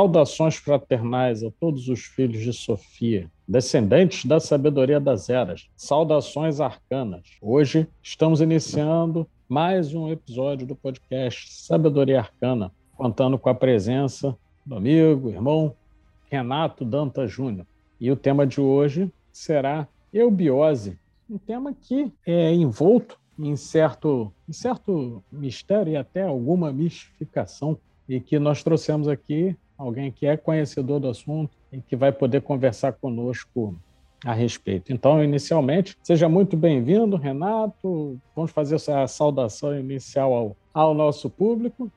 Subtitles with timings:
[0.00, 5.68] Saudações fraternais a todos os filhos de Sofia, descendentes da sabedoria das eras.
[5.76, 7.36] Saudações arcanas.
[7.38, 14.34] Hoje estamos iniciando mais um episódio do podcast Sabedoria Arcana, contando com a presença
[14.64, 15.76] do amigo, irmão
[16.30, 17.66] Renato Danta Júnior.
[18.00, 24.52] E o tema de hoje será eubiose, um tema que é envolto em certo, em
[24.54, 27.76] certo mistério e até alguma mistificação
[28.08, 32.42] e que nós trouxemos aqui alguém que é conhecedor do assunto e que vai poder
[32.42, 33.74] conversar conosco
[34.24, 34.92] a respeito.
[34.92, 38.20] Então, inicialmente, seja muito bem-vindo, Renato.
[38.36, 41.90] Vamos fazer essa saudação inicial ao, ao nosso público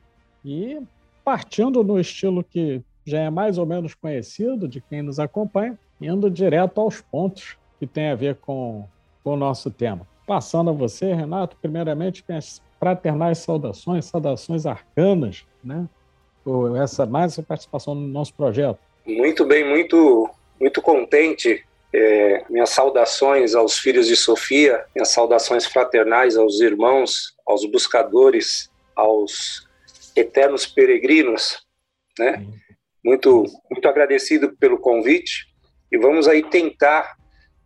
[0.45, 0.81] e
[1.25, 6.31] partindo no estilo que já é mais ou menos conhecido de quem nos acompanha, indo
[6.31, 8.85] direto aos pontos que tem a ver com,
[9.21, 10.07] com o nosso tema.
[10.25, 15.85] Passando a você, Renato, primeiramente, minhas fraternais saudações, saudações arcanas, né?
[16.43, 18.79] Por essa mais essa participação no nosso projeto.
[19.05, 21.63] Muito bem, muito muito contente.
[21.95, 29.67] É, minhas saudações aos filhos de Sofia, minhas saudações fraternais aos irmãos, aos buscadores, aos
[30.15, 31.63] eternos peregrinos,
[32.17, 32.45] né?
[33.03, 35.47] Muito muito agradecido pelo convite
[35.91, 37.15] e vamos aí tentar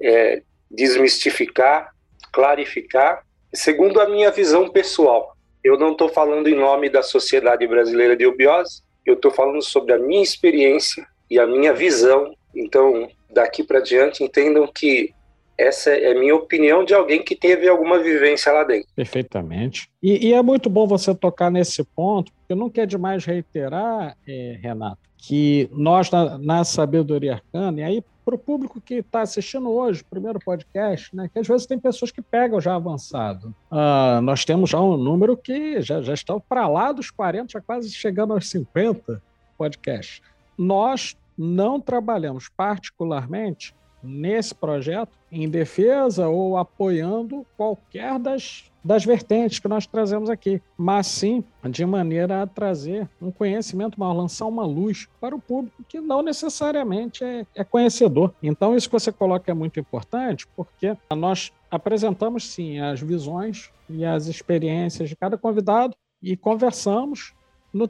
[0.01, 1.93] é, desmistificar,
[2.33, 5.36] clarificar, segundo a minha visão pessoal.
[5.67, 9.91] Eu não estou falando em nome da Sociedade Brasileira de Eubiose, eu estou falando sobre
[9.91, 12.33] a minha experiência e a minha visão.
[12.55, 15.13] Então, daqui para diante, entendam que
[15.57, 18.87] essa é a minha opinião de alguém que teve alguma vivência lá dentro.
[18.95, 19.89] Perfeitamente.
[20.01, 24.57] E, e é muito bom você tocar nesse ponto, porque não quer demais reiterar, é,
[24.61, 29.69] Renato, que nós, na, na sabedoria arcana, e aí para o público que está assistindo
[29.71, 33.55] hoje, primeiro podcast, né, que às vezes tem pessoas que pegam já avançado.
[33.71, 37.61] Uh, nós temos já um número que já, já está para lá dos 40, já
[37.61, 39.23] quase chegando aos 50
[39.57, 40.21] podcasts.
[40.57, 43.73] Nós não trabalhamos particularmente
[44.03, 51.07] nesse projeto em defesa ou apoiando qualquer das, das vertentes que nós trazemos aqui, mas
[51.07, 55.99] sim de maneira a trazer um conhecimento maior, lançar uma luz para o público que
[55.99, 58.33] não necessariamente é, é conhecedor.
[58.41, 64.05] Então, isso que você coloca é muito importante, porque nós apresentamos sim as visões e
[64.05, 65.93] as experiências de cada convidado
[66.23, 67.33] e conversamos
[67.73, 67.89] no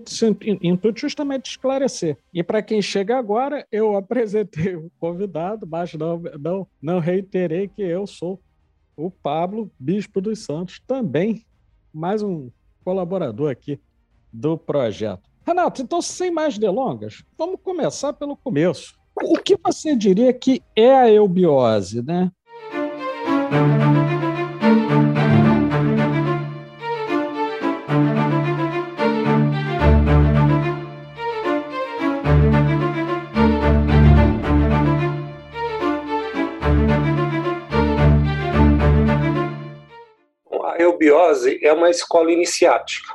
[0.63, 2.17] intuito justamente de esclarecer.
[2.33, 7.83] E para quem chega agora, eu apresentei o convidado, mas não, não, não reiterei que
[7.83, 8.41] eu sou
[8.97, 11.45] o Pablo, Bispo dos Santos, também
[11.93, 12.49] mais um
[12.83, 13.79] colaborador aqui
[14.33, 15.29] do projeto.
[15.45, 18.97] Renato, então sem mais delongas, vamos começar pelo começo.
[19.15, 22.31] O que você diria que é a eubiose, né?
[41.07, 43.13] Eubiose é uma escola iniciática,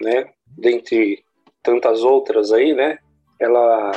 [0.00, 0.30] né?
[0.56, 1.24] Dentre
[1.62, 2.98] tantas outras aí, né?
[3.40, 3.92] Ela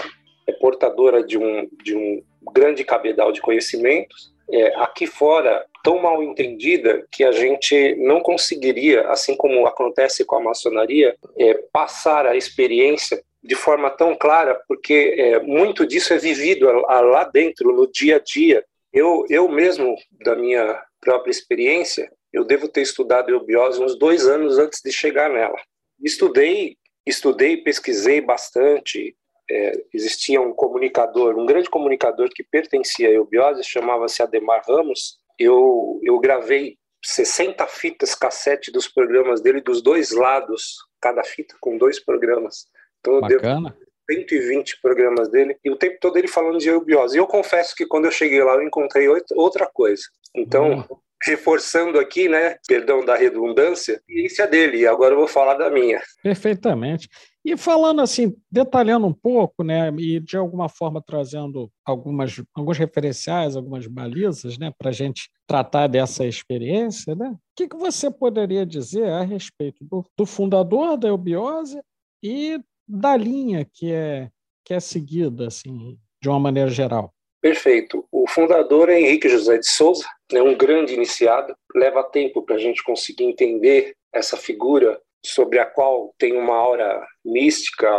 [0.47, 4.33] é portadora de um, de um grande cabedal de conhecimentos.
[4.49, 10.37] É, aqui fora, tão mal entendida que a gente não conseguiria, assim como acontece com
[10.37, 16.17] a maçonaria, é, passar a experiência de forma tão clara, porque é, muito disso é
[16.17, 18.63] vivido lá dentro, no dia a dia.
[18.91, 24.57] Eu, eu mesmo, da minha própria experiência, eu devo ter estudado eubiose uns dois anos
[24.57, 25.57] antes de chegar nela.
[26.03, 29.15] Estudei, estudei, pesquisei bastante.
[29.49, 35.17] É, existia um comunicador, um grande comunicador que pertencia à eubiose, chamava-se Ademar Ramos.
[35.39, 41.77] Eu, eu gravei 60 fitas cassete dos programas dele, dos dois lados, cada fita com
[41.77, 42.67] dois programas.
[42.99, 43.69] Então, Bacana.
[43.69, 43.87] Deu
[44.19, 47.17] 120 programas dele, e o tempo todo ele falando de eubiose.
[47.17, 50.03] E eu confesso que quando eu cheguei lá, eu encontrei outra coisa.
[50.35, 55.55] Então, hum reforçando aqui, né, perdão da redundância, a experiência dele, agora eu vou falar
[55.55, 56.01] da minha.
[56.21, 57.09] Perfeitamente.
[57.43, 63.55] E falando assim, detalhando um pouco, né, e de alguma forma trazendo algumas, alguns referenciais,
[63.55, 68.65] algumas balizas, né, para a gente tratar dessa experiência, né, o que, que você poderia
[68.65, 71.81] dizer a respeito do, do fundador da eubiose
[72.21, 74.29] e da linha que é,
[74.63, 77.13] que é seguida, assim, de uma maneira geral?
[77.47, 78.05] Perfeito.
[78.11, 81.55] O fundador é Henrique José de Souza, né, um grande iniciado.
[81.73, 87.01] Leva tempo para a gente conseguir entender essa figura sobre a qual tem uma aura
[87.23, 87.89] mística,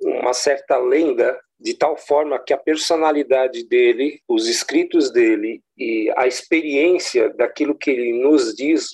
[0.00, 6.28] uma certa lenda, de tal forma que a personalidade dele, os escritos dele e a
[6.28, 8.90] experiência daquilo que ele nos diz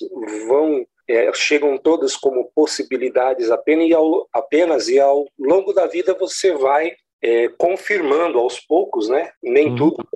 [0.47, 6.15] vão é, chegam todos como possibilidades apenas e, ao, apenas e ao longo da vida
[6.17, 6.91] você vai
[7.23, 9.75] é, confirmando aos poucos, né, nem uhum.
[9.75, 10.07] tudo,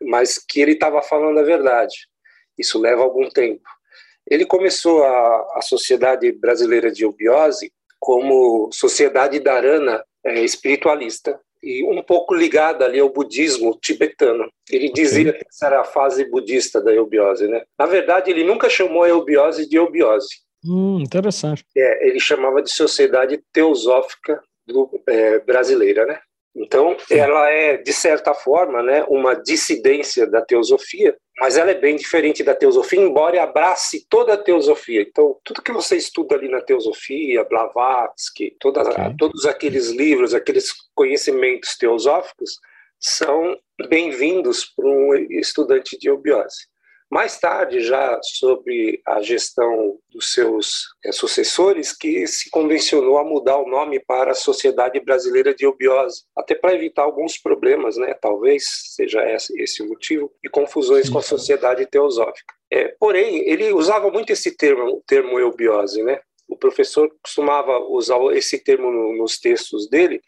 [0.00, 2.08] mas que ele estava falando a verdade.
[2.58, 3.64] Isso leva algum tempo.
[4.28, 12.02] Ele começou a, a Sociedade Brasileira de Eubiose como Sociedade Dharana é, Espiritualista, e um
[12.02, 14.48] pouco ligada ali ao budismo tibetano.
[14.70, 17.64] Ele dizia que essa era a fase budista da eubiose, né?
[17.78, 20.28] Na verdade, ele nunca chamou a eubiose de eubiose.
[20.64, 21.64] Hum, interessante.
[21.76, 26.20] É, ele chamava de Sociedade Teosófica do, é, Brasileira, né?
[26.56, 31.96] Então, ela é, de certa forma, né, uma dissidência da teosofia, mas ela é bem
[31.96, 35.02] diferente da teosofia, embora abrace toda a teosofia.
[35.02, 39.14] Então, tudo que você estuda ali na teosofia, Blavatsky, okay.
[39.18, 42.58] todos aqueles livros, aqueles conhecimentos teosóficos,
[42.98, 43.54] são
[43.90, 46.68] bem-vindos para um estudante de eubiose.
[47.10, 53.58] Mais tarde, já sobre a gestão dos seus é, sucessores, que se convencionou a mudar
[53.58, 58.12] o nome para a Sociedade Brasileira de Eubiose, até para evitar alguns problemas, né?
[58.14, 58.64] talvez
[58.94, 61.12] seja esse o motivo, e confusões Sim.
[61.12, 62.54] com a Sociedade Teosófica.
[62.72, 66.20] É, porém, ele usava muito esse termo, termo eubiose, né?
[66.48, 70.20] O professor costumava usar esse termo no, nos textos dele,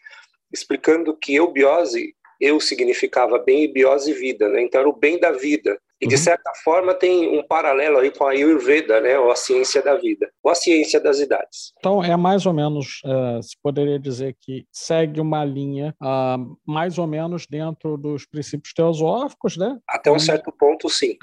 [0.51, 4.61] explicando que eubiose eu significava bem e biose vida, né?
[4.61, 5.79] Então era o bem da vida.
[6.01, 6.21] E de uhum.
[6.21, 9.19] certa forma tem um paralelo aí com a Ayurveda, né?
[9.19, 11.73] Ou a ciência da vida, ou a ciência das idades.
[11.77, 16.97] Então é mais ou menos, uh, se poderia dizer que segue uma linha uh, mais
[16.97, 19.77] ou menos dentro dos princípios teosóficos, né?
[19.87, 21.17] Até um certo ponto, sim.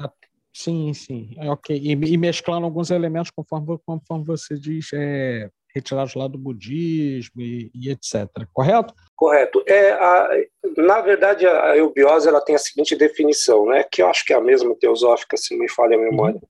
[0.52, 1.76] Sim, sim, ok.
[1.76, 7.70] E, e, mesclando alguns elementos conforme, conforme você diz, é, retirados lá do budismo e,
[7.74, 8.26] e etc.
[8.50, 8.94] Correto?
[9.14, 9.62] Correto.
[9.66, 10.28] É, a,
[10.76, 14.36] na verdade, a eubiose ela tem a seguinte definição, né, que eu acho que é
[14.36, 16.36] a mesma teosófica, se não me falha a memória.
[16.36, 16.48] Uhum.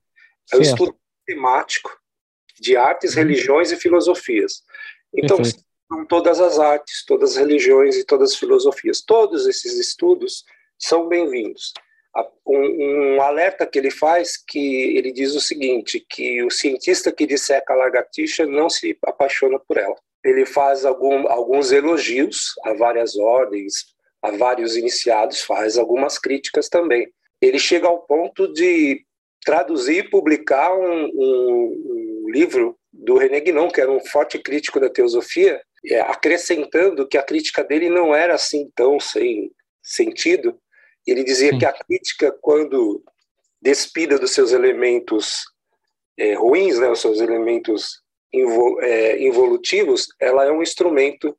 [0.53, 0.95] É o estudo
[1.25, 1.91] temático
[2.57, 3.23] de artes, uhum.
[3.23, 4.63] religiões e filosofias.
[5.13, 9.01] Então, são todas as artes, todas as religiões e todas as filosofias.
[9.01, 10.45] Todos esses estudos
[10.79, 11.73] são bem-vindos
[12.45, 17.25] um, um, alerta que ele faz que ele diz o seguinte, que o cientista que
[17.25, 19.95] disseca a lagartixa não se apaixona por ela.
[20.23, 23.85] Ele faz algum, alguns elogios a várias ordens,
[24.21, 27.07] a vários iniciados, faz algumas críticas também.
[27.41, 29.05] Ele chega ao ponto de
[29.45, 34.79] traduzir e publicar um, um, um livro do René Guinon, que era um forte crítico
[34.79, 40.59] da teosofia, é, acrescentando que a crítica dele não era assim tão sem sentido,
[41.11, 41.59] ele dizia Sim.
[41.59, 43.03] que a crítica, quando
[43.61, 45.45] despida dos seus elementos
[46.17, 48.01] é, ruins, né, os seus elementos
[48.33, 51.37] invol, é, involutivos, ela é um instrumento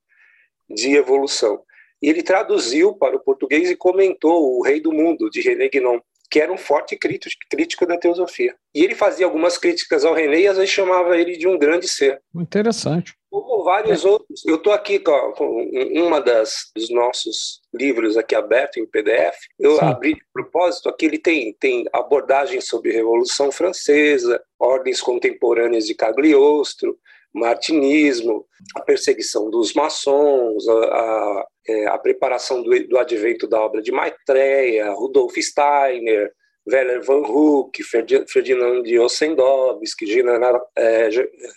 [0.69, 1.62] de evolução.
[2.00, 6.00] E ele traduziu para o português e comentou O Rei do Mundo, de René Guinon,
[6.31, 8.55] que era um forte crítico, crítico da teosofia.
[8.75, 11.88] E ele fazia algumas críticas ao René e às vezes chamava ele de um grande
[11.88, 12.23] ser.
[12.35, 13.18] Interessante.
[13.31, 14.09] Como vários é.
[14.09, 14.45] outros.
[14.47, 19.37] Eu estou aqui com, com uma das dos nossos livros aqui aberto em PDF.
[19.59, 19.85] Eu Sim.
[19.85, 20.88] abri de propósito.
[20.88, 26.99] Aqui ele tem, tem abordagens sobre Revolução Francesa, ordens contemporâneas de Cagliostro,
[27.33, 33.83] martinismo, a perseguição dos maçons, a, a, é, a preparação do, do, advento da obra
[33.83, 36.33] de Maitreya, Rudolf Steiner,
[36.67, 40.38] Werner van Huck, Ferdinand de Ossendowski, Gina
[40.76, 41.09] é,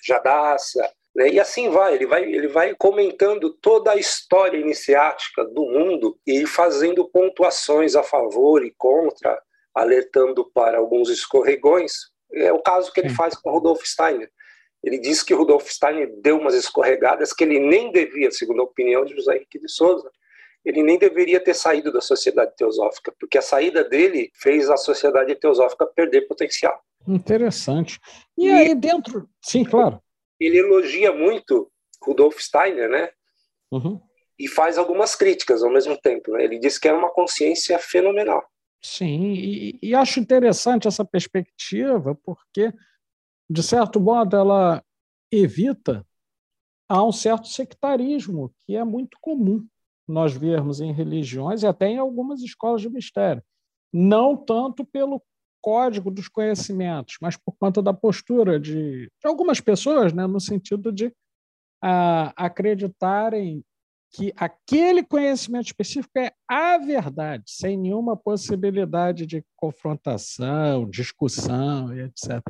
[0.03, 1.30] Jadassa, né?
[1.30, 6.46] E assim vai, ele vai, ele vai comentando toda a história iniciática do mundo e
[6.46, 9.41] fazendo pontuações a favor e contra,
[9.75, 11.94] alertando para alguns escorregões.
[12.34, 14.30] É o caso que ele faz com Rudolf Steiner.
[14.84, 19.06] Ele diz que Rudolf Steiner deu umas escorregadas que ele nem devia, segundo a opinião
[19.06, 20.10] de José Henrique de Souza,
[20.63, 25.36] ele nem deveria ter saído da sociedade teosófica, porque a saída dele fez a sociedade
[25.36, 26.80] teosófica perder potencial.
[27.08, 28.00] Interessante.
[28.38, 30.00] E, e aí dentro, sim, claro.
[30.43, 31.71] Ele elogia muito
[32.03, 33.10] Rudolf Steiner, né?
[33.71, 34.01] Uhum.
[34.39, 36.31] E faz algumas críticas ao mesmo tempo.
[36.31, 36.43] Né?
[36.43, 38.43] Ele diz que é uma consciência fenomenal.
[38.83, 42.74] Sim, e, e acho interessante essa perspectiva, porque
[43.51, 44.81] de certo modo, ela
[45.29, 46.07] evita
[46.88, 49.67] há um certo sectarismo que é muito comum
[50.07, 53.43] nós vermos em religiões e até em algumas escolas de mistério.
[53.91, 55.21] Não tanto pelo
[55.62, 60.91] código dos conhecimentos, mas por conta da postura de, de algumas pessoas, né, no sentido
[60.91, 61.13] de
[61.82, 63.63] a, acreditarem
[64.13, 72.41] que aquele conhecimento específico é a verdade, sem nenhuma possibilidade de confrontação, discussão e etc.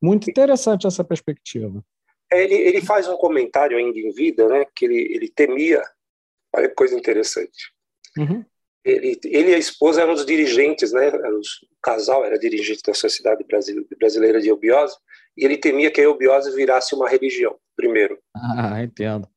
[0.00, 1.84] Muito interessante essa perspectiva.
[2.32, 5.82] Ele, ele faz um comentário ainda em vida, né, que ele, ele temia,
[6.54, 7.70] olha que coisa interessante.
[8.16, 8.44] Uhum.
[8.84, 11.40] Ele, ele e a esposa eram os dirigentes, né, o
[11.82, 13.44] casal era dirigente da Sociedade
[13.98, 14.96] Brasileira de Eubiose,
[15.36, 18.18] e ele temia que a eubiose virasse uma religião, primeiro.
[18.34, 19.28] Ah, entendo.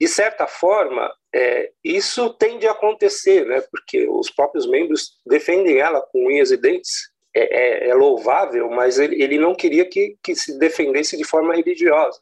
[0.00, 3.60] De certa forma, é, isso tende a acontecer, né?
[3.70, 7.10] Porque os próprios membros defendem ela com unhas e dentes.
[7.34, 11.54] É, é, é louvável, mas ele, ele não queria que, que se defendesse de forma
[11.54, 12.18] religiosa.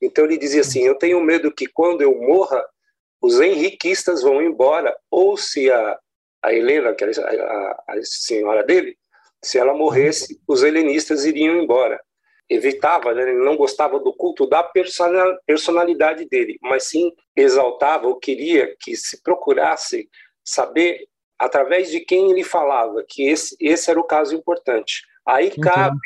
[0.00, 2.64] Então ele dizia assim: Eu tenho medo que quando eu morra,
[3.20, 5.98] os henriquistas vão embora, ou se a,
[6.42, 8.96] a Helena, que era a, a senhora dele,
[9.42, 12.00] se ela morresse, os helenistas iriam embora.
[12.50, 13.22] Evitava, né?
[13.22, 19.22] ele não gostava do culto da personalidade dele, mas sim exaltava ou queria que se
[19.22, 20.08] procurasse
[20.42, 21.06] saber
[21.38, 25.02] através de quem ele falava, que esse, esse era o caso importante.
[25.26, 26.00] Aí cabe,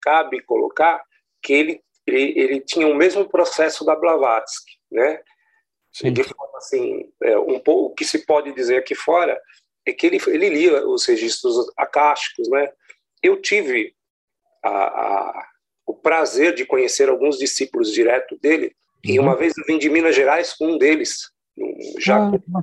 [0.00, 1.02] cabe colocar
[1.42, 5.20] que ele, ele, ele tinha o mesmo processo da Blavatsky, né?
[5.92, 6.12] Sim.
[6.12, 9.40] De forma assim, é, um pouco, o que se pode dizer aqui fora
[9.86, 12.70] é que ele, ele lia os registros acásticos, né?
[13.22, 13.94] Eu tive
[14.62, 15.48] a, a,
[15.86, 18.74] o prazer de conhecer alguns discípulos direto dele,
[19.04, 19.12] uhum.
[19.14, 21.30] e uma vez eu vim de Minas Gerais com um deles,
[21.98, 22.18] já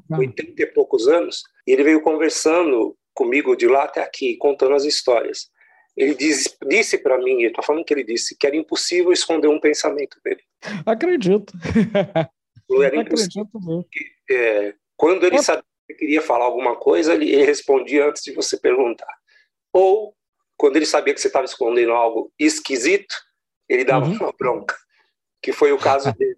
[0.08, 4.76] com 80 e poucos anos, e ele veio conversando comigo de lá até aqui, contando
[4.76, 5.50] as histórias.
[5.96, 9.60] Ele diz, disse para mim, estou falando que ele disse, que era impossível esconder um
[9.60, 10.42] pensamento dele.
[10.86, 11.54] Acredito.
[12.82, 13.46] Era impossível.
[13.54, 15.64] Acredito é, quando ele sabia
[15.94, 19.14] que queria falar alguma coisa, ele, respondia antes de você perguntar.
[19.74, 20.16] Ou,
[20.58, 23.16] quando ele sabia que você estava escondendo algo esquisito,
[23.68, 24.16] ele dava uhum.
[24.16, 24.76] uma bronca,
[25.42, 26.38] que foi o caso dele.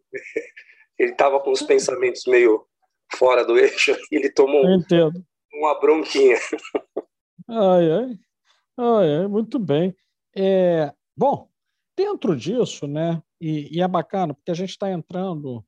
[0.98, 2.66] ele estava com os pensamentos meio
[3.16, 4.64] fora do eixo ele tomou
[5.54, 6.38] uma bronquinha.
[7.48, 8.20] Ai, ai.
[8.78, 9.96] Ai, ai muito bem.
[10.36, 11.48] É, bom,
[11.96, 15.64] dentro disso, né, e, e é bacana, porque a gente está entrando,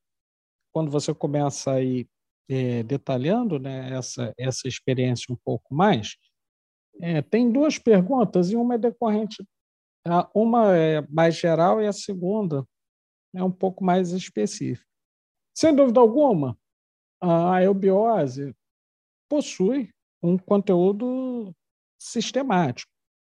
[0.71, 2.07] quando você começa aí
[2.49, 6.15] é, detalhando né, essa, essa experiência um pouco mais,
[7.01, 9.45] é, tem duas perguntas, e uma é decorrente,
[10.33, 12.65] uma é mais geral e a segunda
[13.33, 14.87] é um pouco mais específica.
[15.53, 16.57] Sem dúvida alguma,
[17.21, 18.55] a eubiose
[19.27, 19.89] possui
[20.21, 21.53] um conteúdo
[21.99, 22.91] sistemático.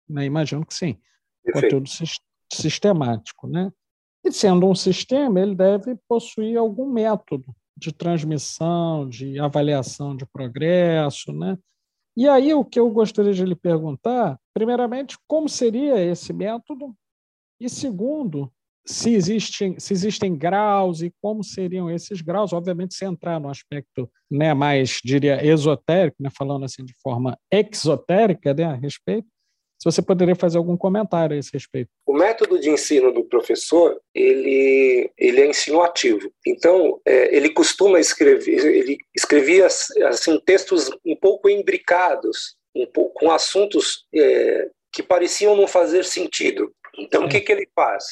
[0.09, 0.25] Né?
[0.25, 0.99] Imagino que sim,
[1.43, 1.75] Perfeito.
[1.77, 1.89] conteúdo
[2.51, 3.47] sistemático.
[3.47, 3.71] Né?
[4.23, 11.31] E sendo um sistema, ele deve possuir algum método de transmissão, de avaliação de progresso.
[11.31, 11.57] Né?
[12.15, 16.95] E aí, o que eu gostaria de lhe perguntar, primeiramente, como seria esse método?
[17.59, 18.51] E segundo,
[18.85, 24.09] se existem, se existem graus e como seriam esses graus, obviamente, se entrar no aspecto
[24.31, 29.27] né, mais, diria, esotérico, né, falando assim de forma exotérica né, a respeito,
[29.79, 31.89] se você poderia fazer algum comentário a esse respeito.
[32.05, 36.31] O método de ensino do professor, ele, ele é insinuativo.
[36.45, 43.31] Então, é, ele costuma escrever, ele escrevia assim, textos um pouco imbricados, um pouco, com
[43.31, 46.71] assuntos é, que pareciam não fazer sentido.
[46.97, 47.25] Então, é.
[47.25, 48.05] o que, que ele faz?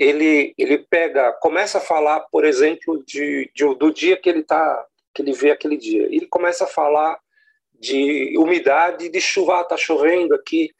[0.00, 4.86] ele, ele pega, começa a falar, por exemplo, de, de do dia que ele tá,
[5.14, 6.04] que ele vê aquele dia.
[6.06, 7.20] Ele começa a falar
[7.78, 10.70] de umidade, de chuva, está chovendo aqui,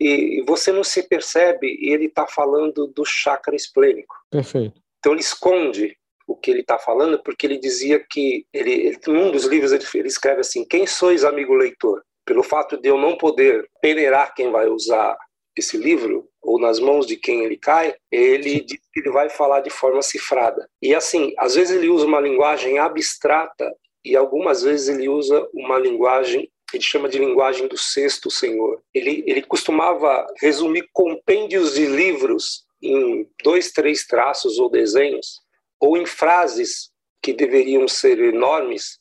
[0.00, 4.14] e você não se percebe, e ele está falando do chakra esplênico.
[4.30, 4.80] Perfeito.
[4.98, 9.30] Então ele esconde o que ele está falando, porque ele dizia que, ele, ele, num
[9.30, 12.02] dos livros ele, ele escreve assim, quem sois, amigo leitor?
[12.24, 15.16] Pelo fato de eu não poder peneirar quem vai usar
[15.56, 19.60] esse livro, ou nas mãos de quem ele cai, ele diz que ele vai falar
[19.60, 20.68] de forma cifrada.
[20.80, 23.74] E assim, às vezes ele usa uma linguagem abstrata
[24.04, 28.82] e algumas vezes ele usa uma linguagem ele chama de linguagem do sexto senhor.
[28.94, 35.40] Ele, ele costumava resumir compêndios de livros em dois, três traços ou desenhos,
[35.80, 36.90] ou em frases
[37.22, 38.98] que deveriam ser enormes,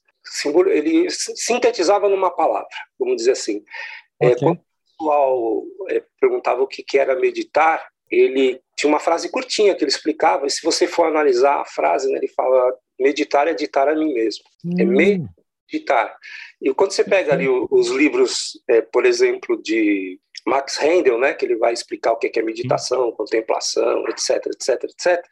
[0.69, 2.67] ele sintetizava numa palavra,
[2.99, 3.63] vamos dizer assim.
[4.19, 4.35] É, okay.
[4.35, 4.61] É, quando
[4.97, 9.91] pessoal é, perguntava o que, que era meditar, ele tinha uma frase curtinha que ele
[9.91, 13.95] explicava, e se você for analisar a frase, né, ele fala: meditar é ditar a
[13.95, 14.43] mim mesmo.
[14.65, 14.75] É hum.
[14.79, 15.36] É meditar.
[16.61, 21.45] E quando você pega ali os livros, é, por exemplo, de Max Handel, né, que
[21.45, 25.25] ele vai explicar o que é meditação, contemplação, etc, etc, etc.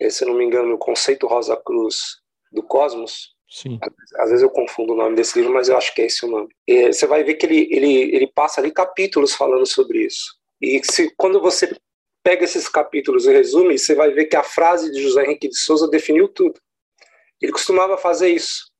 [0.00, 2.20] É, se não me engano, o conceito Rosa Cruz
[2.52, 3.78] do cosmos, Sim.
[4.16, 6.28] Às vezes eu confundo o nome desse livro, mas eu acho que é esse o
[6.28, 6.48] nome.
[6.66, 10.36] E você vai ver que ele, ele, ele passa ali capítulos falando sobre isso.
[10.60, 11.74] E se, quando você
[12.24, 15.56] pega esses capítulos e resume, você vai ver que a frase de José Henrique de
[15.56, 16.60] Souza definiu tudo.
[17.40, 18.72] Ele costumava fazer isso.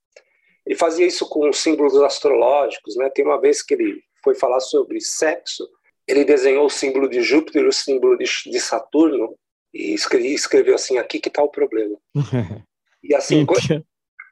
[0.67, 2.97] Ele fazia isso com símbolos astrológicos.
[2.97, 3.09] Né?
[3.11, 5.69] Tem uma vez que ele foi falar sobre sexo,
[6.07, 9.37] ele desenhou o símbolo de Júpiter o símbolo de, de Saturno
[9.73, 11.97] e escreveu, escreveu assim: aqui que está o problema.
[13.03, 13.47] e assim,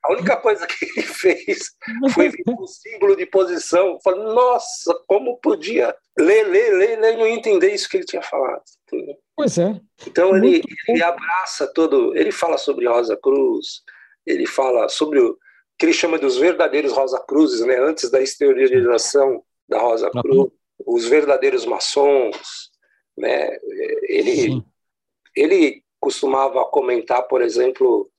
[0.04, 1.72] a única coisa que ele fez
[2.12, 3.98] foi vir com um símbolo de posição.
[4.02, 8.22] Falei, nossa, como podia ler, ler, ler, ler e não entender isso que ele tinha
[8.22, 8.62] falado.
[9.34, 9.80] Pois é.
[10.06, 12.14] Então ele, ele abraça todo.
[12.16, 13.82] Ele fala sobre Rosa Cruz,
[14.26, 15.38] ele fala sobre o,
[15.78, 20.50] que ele chama dos verdadeiros Rosa Cruzes, né, antes da exteriorização da Rosa Cruz,
[20.87, 22.71] os verdadeiros maçons,
[23.16, 23.57] né,
[24.09, 24.62] ele,
[25.35, 28.11] ele costumava comentar, por exemplo,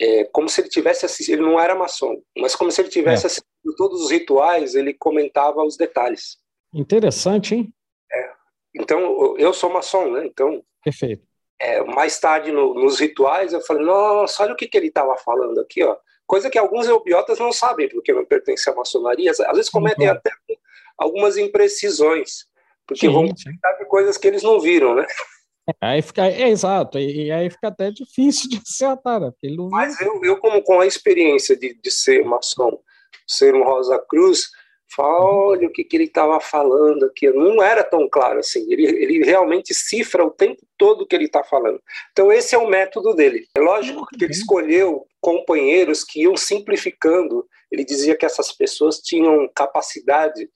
[0.00, 3.24] é, como se ele tivesse assistido, ele não era maçom, mas como se ele tivesse
[3.24, 3.26] é.
[3.26, 6.38] assistido todos os rituais, ele comentava os detalhes.
[6.72, 7.74] Interessante, hein?
[8.12, 8.32] É.
[8.74, 10.26] Então, eu sou maçom, né?
[10.26, 11.26] Então, Perfeito.
[11.58, 15.16] É, mais tarde, no, nos rituais, eu falei, nossa, olha o que, que ele estava
[15.16, 15.96] falando aqui, ó.
[16.26, 19.30] Coisa que alguns eubiotas não sabem, porque não pertencem à maçonaria.
[19.30, 20.14] Às vezes cometem uhum.
[20.14, 20.30] até
[20.98, 22.46] algumas imprecisões,
[22.86, 25.06] porque sim, vão comentar de coisas que eles não viram, né?
[25.80, 29.32] Aí fica, é exato, e, aí fica até difícil de acertar, né?
[29.70, 32.78] Mas eu, eu, como com a experiência de, de ser maçom,
[33.26, 34.50] ser um Rosa Cruz,
[34.94, 38.84] falo, olha o que, que ele estava falando aqui, não era tão claro assim, ele,
[38.84, 41.80] ele realmente cifra o tempo todo o que ele está falando.
[42.12, 43.46] Então esse é o método dele.
[43.56, 49.48] É lógico que ele escolheu companheiros que iam simplificando, ele dizia que essas pessoas tinham
[49.54, 50.48] capacidade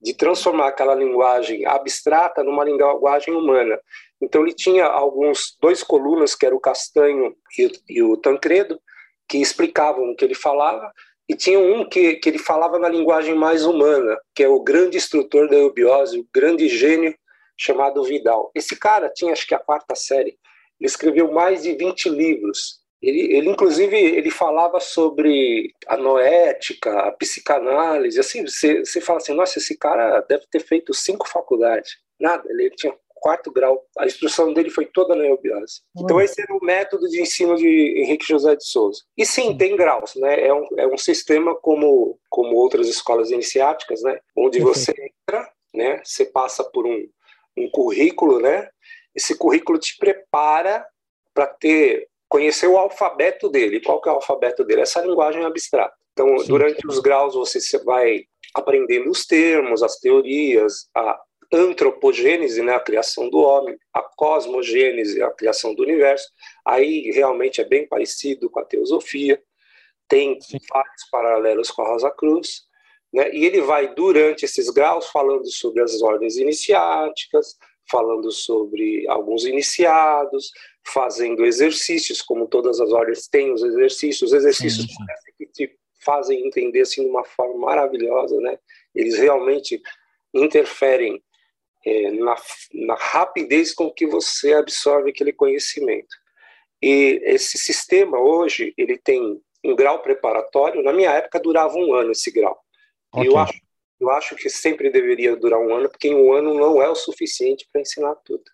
[0.00, 3.78] de transformar aquela linguagem abstrata numa linguagem humana.
[4.20, 8.80] Então ele tinha alguns dois colunas que era o Castanho e, e o Tancredo
[9.28, 10.92] que explicavam o que ele falava
[11.28, 14.96] e tinha um que, que ele falava na linguagem mais humana, que é o grande
[14.96, 17.14] instrutor da eubiose, o grande gênio
[17.56, 18.50] chamado Vidal.
[18.54, 20.38] Esse cara tinha acho que a quarta série.
[20.80, 22.78] Ele escreveu mais de 20 livros.
[23.02, 28.18] Ele, ele inclusive ele falava sobre a noética, a psicanálise.
[28.18, 31.98] Assim, você, você fala assim, nossa, esse cara deve ter feito cinco faculdades.
[32.18, 33.84] Nada, ele tinha quarto grau.
[33.98, 35.82] A instrução dele foi toda na eubiose.
[35.96, 39.02] Então esse era o método de ensino de Henrique José de Souza.
[39.16, 40.46] E sim, tem graus, né?
[40.46, 44.18] É um, é um sistema como, como outras escolas iniciáticas, né?
[44.36, 46.00] Onde você entra, né?
[46.04, 47.08] Você passa por um,
[47.56, 48.68] um currículo, né?
[49.14, 50.86] Esse currículo te prepara
[51.34, 53.80] para ter conhecer o alfabeto dele.
[53.80, 54.82] Qual que é o alfabeto dele?
[54.82, 55.94] Essa linguagem abstrata.
[56.12, 56.48] Então, Sim.
[56.48, 61.18] durante os graus você vai aprendendo os termos, as teorias, a
[61.52, 66.28] antropogênese, né, a criação do homem, a cosmogênese, a criação do universo.
[66.66, 69.42] Aí realmente é bem parecido com a teosofia,
[70.06, 70.58] tem Sim.
[70.70, 72.68] vários paralelos com a Rosa Cruz,
[73.12, 73.30] né?
[73.32, 77.56] E ele vai durante esses graus falando sobre as ordens iniciáticas,
[77.90, 80.50] falando sobre alguns iniciados,
[80.86, 85.04] fazendo exercícios, como todas as ordens têm os exercícios, os exercícios sim,
[85.38, 88.58] que te fazem entender assim de uma forma maravilhosa, né?
[88.94, 89.80] Eles realmente
[90.34, 91.22] interferem
[91.84, 92.36] é, na,
[92.74, 96.14] na rapidez com que você absorve aquele conhecimento.
[96.82, 102.12] E esse sistema hoje, ele tem um grau preparatório, na minha época durava um ano
[102.12, 102.58] esse grau.
[103.12, 103.24] Okay.
[103.24, 103.60] E eu acho,
[104.00, 107.66] eu acho que sempre deveria durar um ano, porque um ano não é o suficiente
[107.72, 108.44] para ensinar tudo.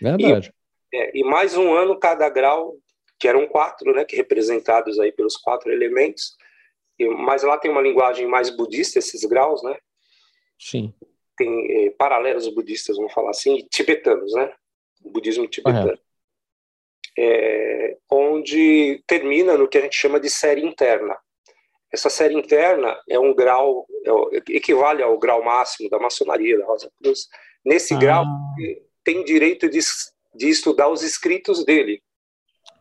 [0.00, 0.52] Verdade.
[0.92, 2.76] E, é, e, mais um ano cada grau,
[3.18, 6.36] que eram quatro, né, que representados aí pelos quatro elementos,
[6.98, 9.76] e, mas lá tem uma linguagem mais budista, esses graus, né?
[10.58, 10.94] Sim
[11.36, 14.52] tem é, paralelos budistas, vamos falar assim, e tibetanos, né?
[15.04, 15.98] O budismo tibetano.
[17.18, 21.16] É, onde termina no que a gente chama de série interna.
[21.92, 23.86] Essa série interna é um grau,
[24.32, 27.28] é, equivale ao grau máximo da maçonaria, da Rosa Cruz.
[27.64, 27.98] Nesse ah.
[27.98, 28.24] grau,
[29.04, 29.78] tem direito de,
[30.34, 32.02] de estudar os escritos dele.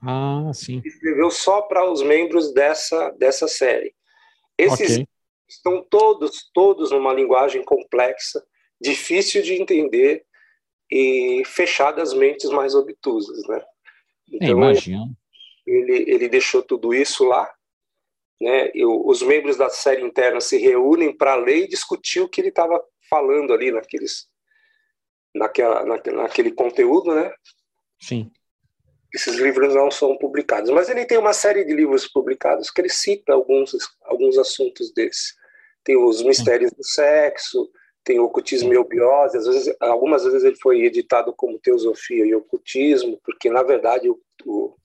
[0.02, 0.82] Ah, sim.
[0.84, 3.94] Escreveu só para os membros dessa, dessa série.
[4.58, 5.08] Esses okay
[5.48, 8.44] estão todos, todos numa linguagem complexa,
[8.80, 10.26] difícil de entender
[10.92, 13.64] e fechadas mentes mais obtusas, né?
[14.32, 15.16] Então, imagino.
[15.66, 17.52] Ele, ele deixou tudo isso lá,
[18.40, 18.70] né?
[18.74, 22.50] E os membros da série interna se reúnem para ler e discutir o que ele
[22.50, 24.28] estava falando ali naqueles,
[25.34, 27.34] naquela, naquele, naquele conteúdo, né?
[28.00, 28.32] Sim.
[29.16, 32.90] Esses livros não são publicados, mas ele tem uma série de livros publicados que ele
[32.90, 35.34] cita alguns, alguns assuntos desses.
[35.86, 37.72] Tem os mistérios do sexo,
[38.04, 42.36] tem o ocultismo e obiose, às vezes, algumas vezes ele foi editado como teosofia e
[42.36, 44.76] ocultismo, porque na verdade o, o,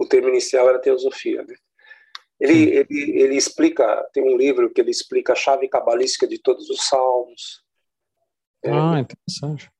[0.00, 1.44] o termo inicial era teosofia.
[1.44, 1.54] Né?
[2.40, 6.68] Ele, ele, ele explica, tem um livro que ele explica a chave cabalística de todos
[6.70, 7.62] os salmos.
[8.64, 9.70] Ah, é, interessante.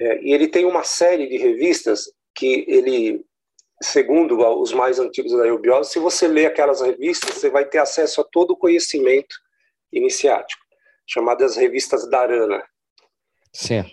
[0.00, 3.26] É, e ele tem uma série de revistas que ele
[3.82, 8.20] segundo os mais antigos da eubiose, se você ler aquelas revistas, você vai ter acesso
[8.20, 9.36] a todo o conhecimento
[9.92, 10.62] iniciático,
[11.06, 12.62] chamadas revistas Dharana.
[13.52, 13.90] Certo.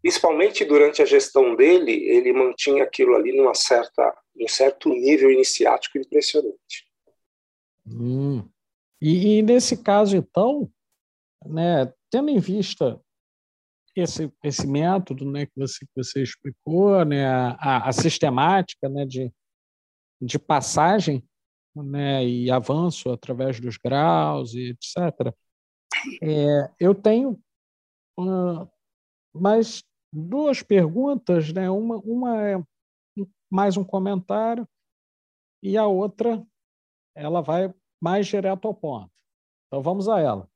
[0.00, 5.98] Principalmente durante a gestão dele, ele mantinha aquilo ali numa certa, um certo nível iniciático
[5.98, 6.86] impressionante.
[7.86, 8.48] Hum.
[9.00, 10.70] E, e, nesse caso, então,
[11.44, 13.00] né, tendo em vista
[14.00, 19.32] esse, esse método né, que, você, que você explicou, né, a, a sistemática né, de,
[20.20, 21.22] de passagem
[21.74, 25.34] né, e avanço através dos graus e etc.
[26.22, 27.40] É, eu tenho
[28.18, 28.68] uh,
[29.32, 29.82] mais
[30.12, 31.70] duas perguntas, né?
[31.70, 32.56] Uma, uma é
[33.50, 34.68] mais um comentário
[35.62, 36.44] e a outra
[37.14, 39.10] ela vai mais direto ao ponto.
[39.66, 40.48] Então vamos a ela.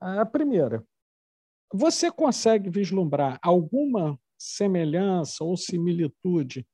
[0.00, 0.84] A primeira,
[1.72, 6.66] você consegue vislumbrar alguma semelhança ou similitude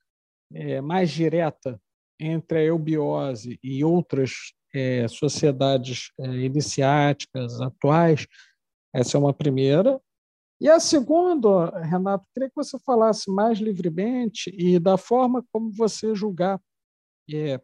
[0.53, 1.81] é, mais direta
[2.19, 8.27] entre a eubiose e outras é, sociedades é, iniciáticas atuais?
[8.93, 10.01] Essa é uma primeira.
[10.61, 16.15] E a segunda, Renato, queria que você falasse mais livremente e da forma como você
[16.17, 16.61] julgar,
[17.33, 17.61] é,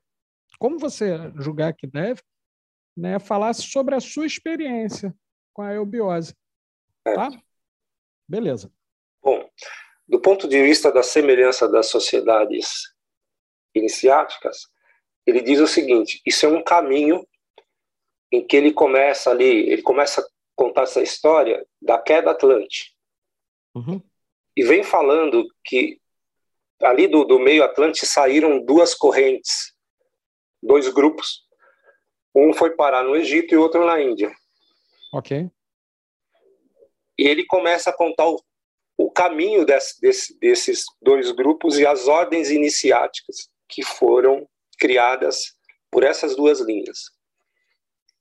[0.60, 2.22] como você julgar que deve,
[2.96, 5.12] né, falasse sobre a sua experiência
[5.52, 6.34] com a eubiose.
[7.04, 7.28] Tá?
[8.26, 8.72] Beleza.
[9.22, 9.48] Bom,
[10.08, 12.94] do ponto de vista da semelhança das sociedades
[13.74, 14.68] iniciáticas,
[15.26, 17.26] ele diz o seguinte: isso é um caminho
[18.32, 20.24] em que ele começa ali, ele começa a
[20.56, 22.90] contar essa história da queda Atlântica.
[23.74, 24.00] Uhum.
[24.56, 26.00] E vem falando que
[26.82, 29.74] ali do, do meio Atlântico saíram duas correntes,
[30.62, 31.44] dois grupos.
[32.34, 34.32] Um foi parar no Egito e outro na Índia.
[35.12, 35.50] Ok.
[37.18, 38.40] E ele começa a contar o,
[38.96, 44.48] o caminho desse, desse, desses dois grupos e as ordens iniciáticas que foram
[44.78, 45.54] criadas
[45.90, 46.98] por essas duas linhas.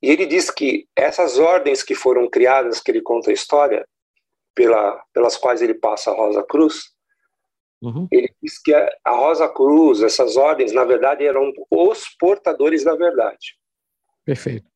[0.02, 3.88] E ele diz que essas ordens que foram criadas, que ele conta a história,
[4.54, 6.92] pela, pelas quais ele passa a Rosa Cruz,
[7.82, 8.08] uhum.
[8.12, 12.96] ele diz que a, a Rosa Cruz, essas ordens, na verdade, eram os portadores da
[12.96, 13.58] verdade.
[14.26, 14.68] Perfeito.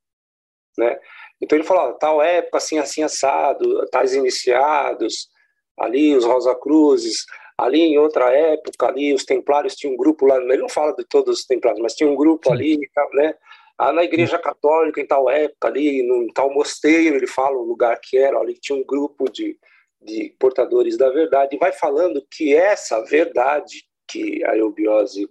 [0.77, 0.97] Né?
[1.41, 5.29] Então ele falou, tal época, assim, assim, assado, tais iniciados,
[5.77, 7.25] ali os Rosa Cruzes,
[7.57, 11.05] ali em outra época, ali os templários tinham um grupo lá, ele não fala de
[11.05, 12.79] todos os templários, mas tinha um grupo ali,
[13.13, 13.35] né?
[13.77, 17.99] Ah, na igreja católica, em tal época, ali, em tal mosteiro, ele fala o lugar
[18.01, 19.55] que era, ali tinha um grupo de,
[20.01, 25.29] de portadores da verdade, e vai falando que essa verdade que a eubiose,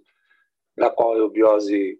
[0.77, 1.99] na qual a eubiose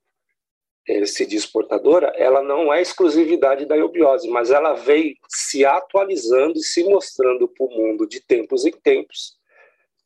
[1.05, 6.63] se diz portadora, ela não é exclusividade da eubiose, mas ela veio se atualizando e
[6.63, 9.37] se mostrando para o mundo de tempos em tempos,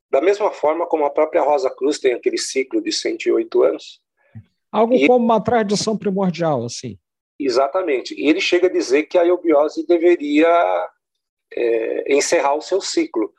[0.10, 4.02] da mesma forma como a própria Rosa Cruz tem aquele ciclo de 108 anos,
[4.72, 6.98] Algo e, como uma tradição primordial, assim.
[7.38, 8.16] Exatamente.
[8.18, 10.90] E ele chega a dizer que a eubiose deveria
[11.54, 13.34] é, encerrar o seu ciclo,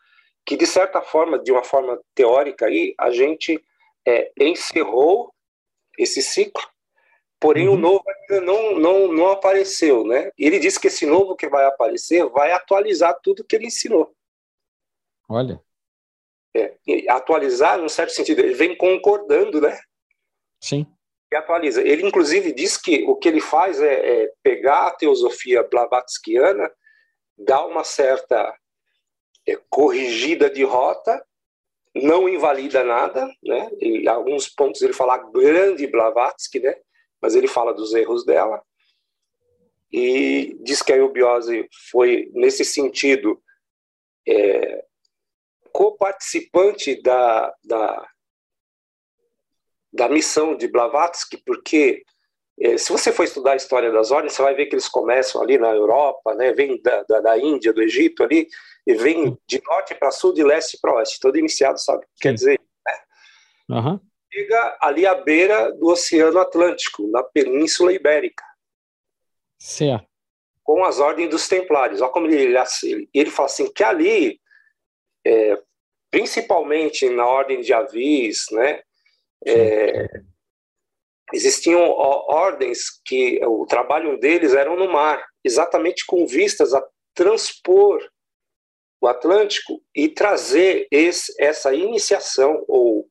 [0.44, 3.62] que de certa forma, de uma forma teórica, aí, a gente
[4.06, 5.32] é, encerrou
[5.98, 6.62] esse ciclo,
[7.42, 7.74] porém uhum.
[7.74, 10.30] o novo ainda não, não, não apareceu, né?
[10.38, 14.14] Ele diz que esse novo que vai aparecer vai atualizar tudo que ele ensinou.
[15.28, 15.60] Olha.
[16.54, 16.76] É,
[17.08, 19.78] atualizar, num certo sentido, ele vem concordando, né?
[20.60, 20.86] Sim
[21.32, 21.80] e atualiza.
[21.80, 26.70] Ele, inclusive, diz que o que ele faz é, é pegar a teosofia blavatskiana,
[27.36, 28.54] dar uma certa
[29.48, 31.24] é, corrigida de rota,
[31.94, 33.70] não invalida nada, né?
[33.80, 36.74] Em alguns pontos ele fala grande Blavatsky, né?
[37.22, 38.60] Mas ele fala dos erros dela
[39.92, 43.40] e diz que a eubiose foi nesse sentido
[44.26, 44.84] é,
[45.72, 48.08] co-participante da, da
[49.92, 52.02] da missão de Blavatsky, porque
[52.58, 55.42] é, se você for estudar a história das ordens, você vai ver que eles começam
[55.42, 58.48] ali na Europa, né, vem da, da, da Índia, do Egito ali,
[58.86, 61.20] e vem de norte para sul, de leste para oeste.
[61.20, 62.60] Todo iniciado sabe o que quer dizer.
[62.86, 63.76] Né?
[63.76, 64.00] Uhum.
[64.32, 68.44] Chega ali à beira do Oceano Atlântico, na Península Ibérica.
[69.58, 70.06] Certo.
[70.62, 72.00] Com as ordens dos Templários.
[72.00, 74.40] Olha como ele, ele, ele fala assim, que ali,
[75.24, 75.60] é,
[76.10, 78.82] principalmente na ordem de Avis, né,
[79.44, 80.08] é,
[81.32, 86.82] existiam ordens que o trabalho deles era no mar, exatamente com vistas a
[87.14, 88.02] transpor
[89.00, 93.08] o Atlântico e trazer esse, essa iniciação ou,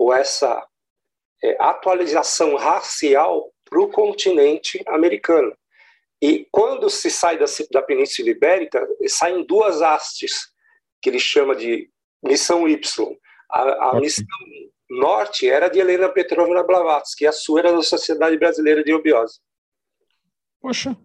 [0.00, 0.66] ou essa
[1.44, 5.54] é, atualização racial para o continente americano.
[6.22, 10.48] E quando se sai da, da Península Ibérica, saem duas hastes,
[11.02, 11.90] que ele chama de
[12.22, 13.16] missão Y.
[13.50, 14.24] A, a missão
[14.88, 19.38] norte era de Helena Petrovna Blavatsky, a sua era da Sociedade Brasileira de Eubiose.
[20.62, 20.96] Poxa,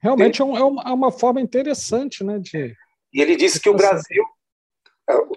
[0.00, 2.38] realmente é, um, é, uma forma interessante, né?
[2.38, 2.76] De...
[3.12, 4.33] E ele disse que o Brasil, é,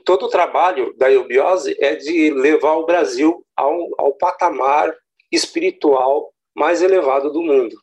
[0.06, 4.96] todo o trabalho da eubiose é de levar o Brasil ao, ao patamar
[5.32, 7.76] espiritual mais elevado do mundo.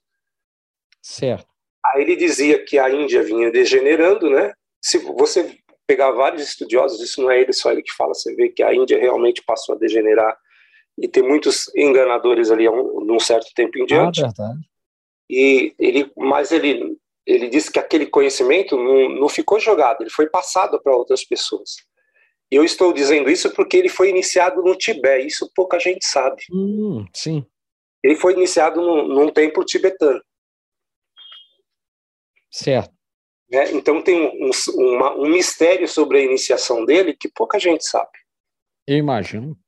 [1.03, 1.47] Certo.
[1.85, 4.55] Aí ele dizia que a Índia vinha degenerando, né?
[4.83, 8.49] Se você pegar vários estudiosos, isso não é ele só ele que fala, você vê
[8.49, 10.35] que a Índia realmente passou a degenerar
[10.97, 14.23] e tem muitos enganadores ali um, num certo tempo em diante.
[14.23, 14.61] Ah, verdade.
[15.29, 20.29] E ele, mas ele, ele disse que aquele conhecimento não, não ficou jogado, ele foi
[20.29, 21.77] passado para outras pessoas.
[22.51, 26.43] E eu estou dizendo isso porque ele foi iniciado no Tibete, isso pouca gente sabe.
[26.53, 27.45] Hum, sim.
[28.03, 30.23] Ele foi iniciado num, num templo tibetano.
[32.51, 32.93] Certo.
[33.51, 38.13] É, então tem um, uma, um mistério sobre a iniciação dele que pouca gente sabe.
[38.87, 39.59] Eu imagino.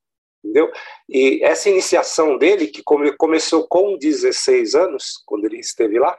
[0.45, 0.71] Entendeu?
[1.09, 6.17] E essa iniciação dele, que come, começou com 16 anos, quando ele esteve lá,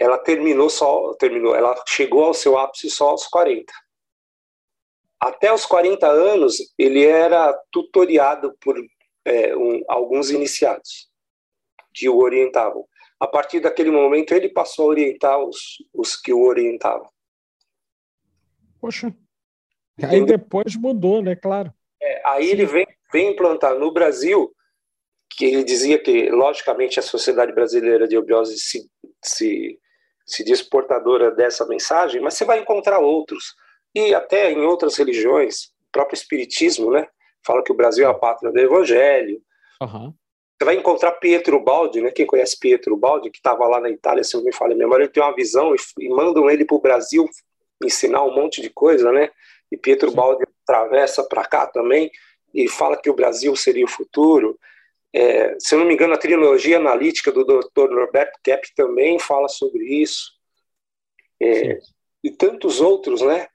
[0.00, 3.70] ela terminou só, terminou, ela chegou ao seu ápice só aos 40.
[5.20, 8.74] Até os 40 anos, ele era tutoriado por
[9.26, 11.10] é, um, alguns iniciados
[11.92, 12.86] que o orientavam.
[13.20, 15.58] A partir daquele momento, ele passou a orientar os,
[15.92, 17.10] os que o orientavam.
[18.80, 19.14] Poxa,
[20.02, 21.36] aí depois mudou, né?
[21.36, 21.70] Claro.
[22.00, 22.52] É, aí Sim.
[22.52, 24.50] ele vem, vem implantar no Brasil,
[25.28, 28.90] que ele dizia que, logicamente, a Sociedade Brasileira de Obiose se,
[29.22, 29.78] se,
[30.30, 33.56] se diz portadora dessa mensagem, mas você vai encontrar outros.
[33.92, 37.08] E até em outras religiões, o próprio Espiritismo, né?
[37.44, 39.42] Fala que o Brasil é a pátria do Evangelho.
[39.82, 40.14] Uhum.
[40.56, 42.12] Você vai encontrar Pietro Baldi, né?
[42.12, 45.02] Quem conhece Pietro Baldi, que estava lá na Itália, se não me falha a memória,
[45.02, 47.28] ele tem uma visão e, e mandam ele para o Brasil
[47.82, 49.30] ensinar um monte de coisa, né?
[49.72, 50.16] E Pietro Sim.
[50.16, 52.08] Baldi atravessa para cá também
[52.54, 54.56] e fala que o Brasil seria o futuro.
[55.12, 57.90] É, se eu não me engano, a trilogia analítica do Dr.
[57.90, 60.32] Norberto Kepp também fala sobre isso.
[61.42, 61.78] É,
[62.22, 63.46] e tantos outros, né?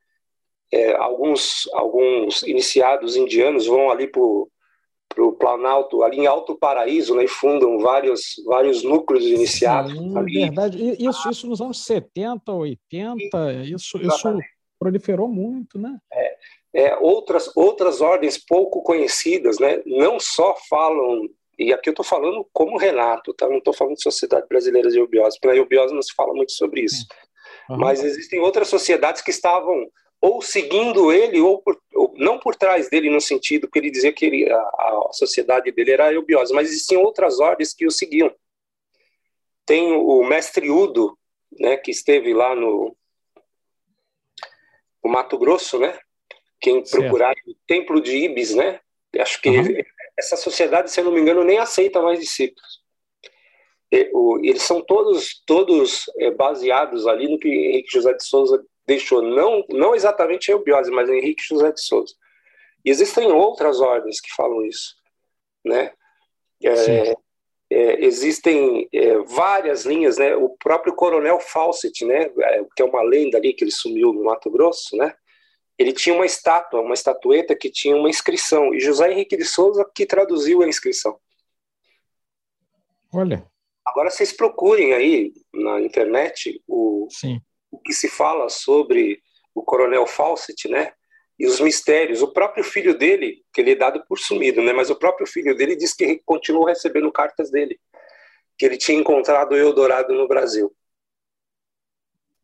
[0.74, 7.24] É, alguns, alguns iniciados indianos vão ali para o Planalto, ali em Alto Paraíso, né,
[7.24, 9.94] e fundam vários, vários núcleos iniciados.
[9.94, 10.42] Sim, ali.
[10.42, 10.98] verdade.
[11.00, 14.40] Isso, isso nos anos 70, 80, isso, isso
[14.78, 15.98] proliferou muito, né?
[16.12, 16.38] É,
[16.74, 22.48] é, outras, outras ordens pouco conhecidas, né, não só falam, e aqui eu estou falando
[22.52, 23.48] como Renato, tá?
[23.48, 26.52] não estou falando de Sociedade Brasileira de Eubiose, porque na Eubiose não se fala muito
[26.52, 27.06] sobre isso.
[27.70, 27.78] Uhum.
[27.78, 29.90] Mas existem outras sociedades que estavam
[30.22, 34.12] ou seguindo ele, ou, por, ou, não por trás dele, no sentido que ele dizia
[34.12, 37.92] que ele, a, a, sociedade dele era a eubiose, mas existiam outras ordens que o
[37.92, 38.34] seguiam.
[39.66, 41.18] Tem o mestre Udo,
[41.60, 42.96] né, que esteve lá no,
[45.04, 45.98] no Mato Grosso, né,
[46.60, 48.80] quem procurar o Templo de Ibis, né,
[49.20, 49.78] acho que uhum.
[50.18, 52.84] Essa sociedade, se eu não me engano, nem aceita mais discípulos.
[53.92, 59.64] Eles são todos, todos é, baseados ali no que Henrique José de Souza deixou não,
[59.70, 62.14] não exatamente Eubiose, mas Henrique José de Souza.
[62.84, 64.96] E existem outras ordens que falam isso,
[65.64, 65.92] né?
[66.64, 67.16] É,
[67.72, 70.36] é, existem é, várias linhas, né?
[70.36, 72.32] O próprio Coronel Fawcett, né?
[72.40, 75.14] É, que é uma lenda ali que ele sumiu no Mato Grosso, né?
[75.78, 79.90] Ele tinha uma estátua, uma estatueta que tinha uma inscrição e José Henrique de Souza
[79.94, 81.20] que traduziu a inscrição.
[83.14, 83.46] Olha.
[83.86, 87.42] Agora vocês procurem aí na internet o Sim
[87.76, 89.22] o que se fala sobre
[89.54, 90.94] o coronel Fawcett, né?
[91.38, 92.22] E os mistérios.
[92.22, 94.72] O próprio filho dele, que ele é dado por sumido, né?
[94.72, 97.80] Mas o próprio filho dele diz que continuou recebendo cartas dele,
[98.58, 100.74] que ele tinha encontrado o Eldorado no Brasil.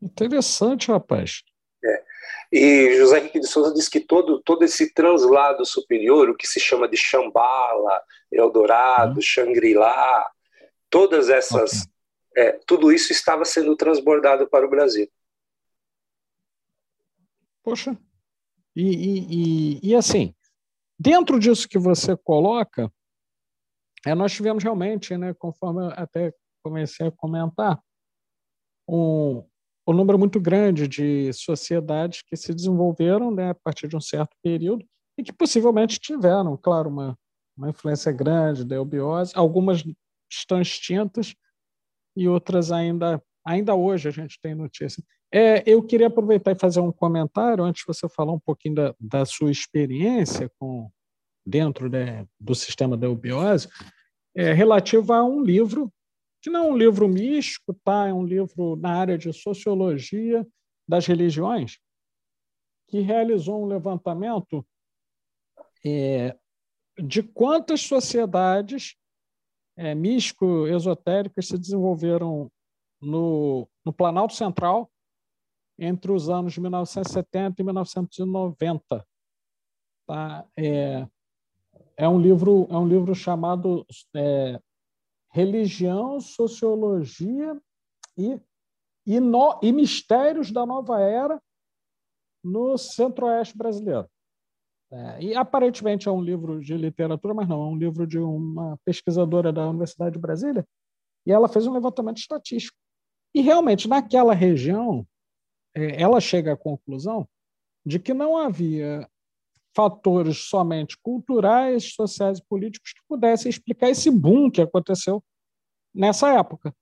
[0.02, 1.44] Interessante, rapaz.
[1.84, 2.04] É.
[2.52, 6.60] E José Henrique de Souza diz que todo, todo esse translado superior, o que se
[6.60, 9.22] chama de Shambhala, Eldorado, uhum.
[9.22, 10.30] Shangri-La,
[10.90, 11.88] todas essas,
[12.32, 12.44] okay.
[12.44, 15.10] é, tudo isso estava sendo transbordado para o Brasil.
[17.64, 17.98] Poxa,
[18.76, 20.34] e, e, e, e, assim,
[21.00, 22.92] dentro disso que você coloca,
[24.06, 27.80] é, nós tivemos realmente, né, conforme eu até comecei a comentar,
[28.88, 29.48] um,
[29.92, 34.36] um número muito grande de sociedades que se desenvolveram né, a partir de um certo
[34.44, 34.86] período
[35.18, 37.18] e que possivelmente tiveram, claro, uma,
[37.58, 39.34] uma influência grande da eubiose.
[39.36, 39.84] Algumas
[40.32, 41.36] estão extintas
[42.16, 45.04] e outras ainda, ainda hoje a gente tem notícia.
[45.34, 48.96] É, eu queria aproveitar e fazer um comentário antes de você falar um pouquinho da,
[49.00, 50.90] da sua experiência com
[51.46, 53.68] dentro né, do sistema da eubiose,
[54.36, 55.92] é, relativo a um livro
[56.42, 58.08] que não é um livro místico, tá?
[58.08, 60.46] É um livro na área de sociologia
[60.88, 61.80] das religiões
[62.88, 64.66] que realizou um levantamento
[65.86, 66.38] é,
[66.98, 68.96] de quantas sociedades
[69.78, 72.52] é, místico-esotéricas se desenvolveram
[73.02, 74.92] no, no Planalto Central
[75.80, 79.08] entre os anos de 1970 e 1990.
[80.06, 80.46] Tá?
[80.58, 81.08] É,
[81.98, 84.60] é um livro é um livro chamado é,
[85.32, 87.60] Religião, Sociologia
[88.18, 88.40] e,
[89.06, 91.42] e, no, e Mistérios da Nova Era
[92.44, 94.10] no Centro-Oeste brasileiro.
[94.92, 98.78] É, e aparentemente é um livro de literatura, mas não, é um livro de uma
[98.84, 100.68] pesquisadora da Universidade de Brasília,
[101.26, 102.78] e ela fez um levantamento estatístico.
[103.34, 105.08] E realmente, naquela região,
[105.74, 107.26] é, ela chega à conclusão
[107.86, 109.08] de que não havia
[109.76, 115.24] fatores somente culturais, sociais e políticos que pudessem explicar esse boom que aconteceu
[115.94, 116.74] nessa época,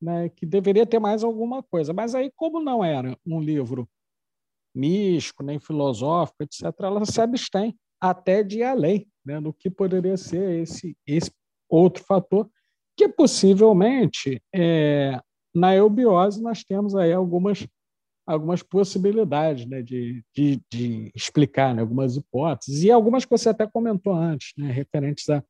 [0.00, 1.92] né, que deveria ter mais alguma coisa.
[1.92, 3.88] Mas aí, como não era um livro
[4.74, 10.16] místico, nem filosófico, etc., ela se abstém até de ir além né, do que poderia
[10.16, 11.32] ser esse, esse
[11.68, 12.48] outro fator,
[12.96, 15.20] que possivelmente é,
[15.54, 17.66] na eubiose nós temos aí algumas,
[18.28, 23.66] algumas possibilidades né, de, de, de explicar né, algumas hipóteses, e algumas que você até
[23.66, 25.42] comentou antes, né, referentes a,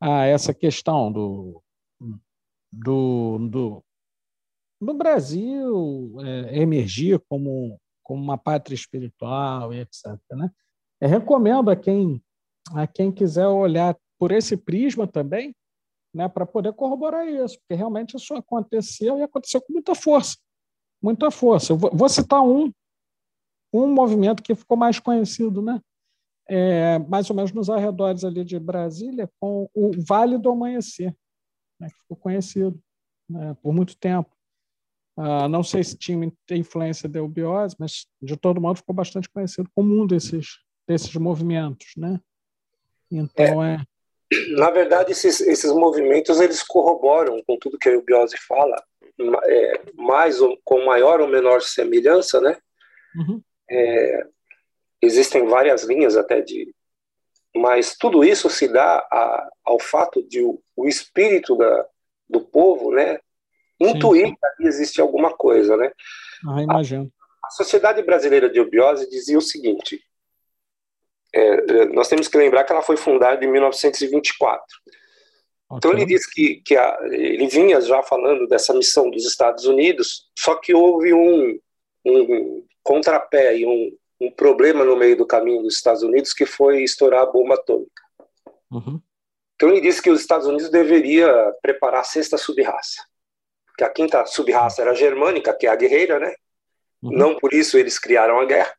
[0.00, 1.62] a essa questão do,
[2.72, 3.84] do, do,
[4.80, 10.16] do Brasil é, emergir como como uma pátria espiritual e etc.
[10.30, 10.48] Né?
[11.00, 12.22] Eu recomendo a quem,
[12.72, 15.52] a quem quiser olhar por esse prisma também,
[16.14, 20.36] né, para poder corroborar isso, porque realmente isso aconteceu e aconteceu com muita força,
[21.02, 21.72] muita força.
[21.72, 22.72] Eu vou, vou citar um,
[23.72, 25.80] um movimento que ficou mais conhecido, né?
[26.48, 31.12] É, mais ou menos nos arredores ali de Brasília, com o Vale do Amanhecer,
[31.80, 32.80] né, que ficou conhecido
[33.28, 34.30] né, por muito tempo.
[35.18, 39.68] Uh, não sei se tinha influência da eubiose, mas de todo modo ficou bastante conhecido
[39.74, 42.20] como um desses, desses movimentos, né?
[43.10, 43.76] Então é.
[43.76, 44.56] é...
[44.56, 48.76] Na verdade, esses, esses movimentos eles corroboram com tudo que a eubiose fala,
[49.44, 52.58] é, mais ou, com maior ou menor semelhança, né?
[53.14, 53.42] Uhum.
[53.70, 54.26] É,
[55.02, 56.74] existem várias linhas até de,
[57.54, 61.86] mas tudo isso se dá a, ao fato de o, o espírito da,
[62.28, 63.18] do povo, né,
[63.80, 65.90] intuir que existe alguma coisa, né?
[66.48, 67.10] Ah, imagino.
[67.42, 70.00] A, a Sociedade Brasileira de Obiose dizia o seguinte:
[71.32, 74.64] é, nós temos que lembrar que ela foi fundada em 1924.
[75.68, 75.78] Okay.
[75.78, 80.30] Então ele diz que, que a, ele vinha já falando dessa missão dos Estados Unidos,
[80.38, 81.58] só que houve um,
[82.04, 86.82] um contrapé e um, um problema no meio do caminho dos Estados Unidos que foi
[86.82, 88.02] estourar a bomba atômica.
[88.70, 89.00] Uhum.
[89.56, 93.02] Então ele disse que os Estados Unidos deveria preparar a sexta subraça
[93.76, 96.34] que a quinta subraça era a germânica, que é a guerreira, né?
[97.02, 97.12] Uhum.
[97.12, 98.72] Não por isso eles criaram a guerra.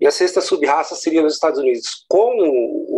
[0.00, 2.06] E a sexta subraça seria nos Estados Unidos.
[2.08, 2.89] Como o,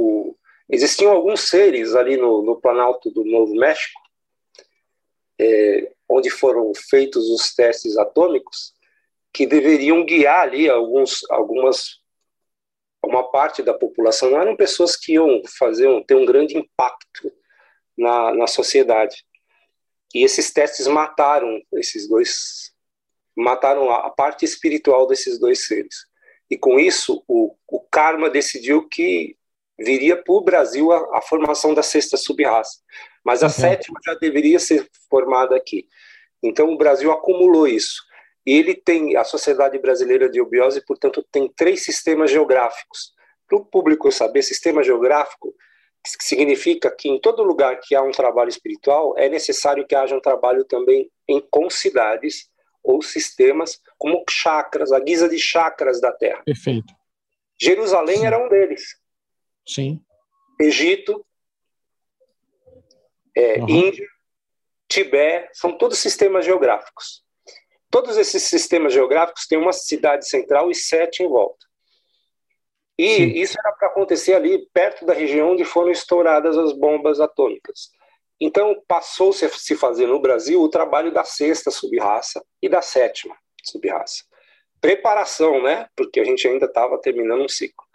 [0.68, 4.00] existiam alguns seres ali no, no Planalto do Novo México,
[5.38, 8.74] é, onde foram feitos os testes atômicos,
[9.32, 12.02] que deveriam guiar ali alguns, algumas
[13.04, 14.30] uma parte da população.
[14.30, 17.32] Não eram pessoas que iam fazer um, ter um grande impacto
[17.96, 19.24] na, na sociedade.
[20.14, 22.72] E esses testes mataram esses dois,
[23.36, 26.06] mataram a parte espiritual desses dois seres.
[26.50, 29.36] E com isso, o, o karma decidiu que
[29.78, 32.80] viria para o Brasil a, a, formação da sexta subraça.
[33.24, 33.52] Mas a uhum.
[33.52, 35.86] sétima já deveria ser formada aqui.
[36.42, 38.02] Então o Brasil acumulou isso.
[38.44, 43.12] E ele tem, a Sociedade Brasileira de Obiose, portanto, tem três sistemas geográficos.
[43.48, 45.54] Para o público saber, sistema geográfico
[46.04, 50.20] significa que em todo lugar que há um trabalho espiritual é necessário que haja um
[50.20, 52.50] trabalho também em com cidades
[52.82, 56.42] ou sistemas como chakras, a guisa de chakras da Terra.
[56.44, 56.92] Perfeito.
[57.60, 58.26] Jerusalém Sim.
[58.26, 58.82] era um deles.
[59.66, 60.00] Sim.
[60.60, 61.24] Egito,
[63.34, 63.68] é, uhum.
[63.68, 64.06] Índia,
[64.88, 67.24] Tibete, são todos sistemas geográficos.
[67.90, 71.66] Todos esses sistemas geográficos têm uma cidade central e sete em volta.
[72.98, 73.24] E Sim.
[73.32, 77.90] isso era para acontecer ali perto da região onde foram estouradas as bombas atômicas.
[78.40, 83.36] Então passou-se a se fazer no Brasil o trabalho da sexta subraça e da sétima
[83.64, 84.24] subraça.
[84.80, 85.88] Preparação, né?
[85.96, 87.86] Porque a gente ainda estava terminando um ciclo.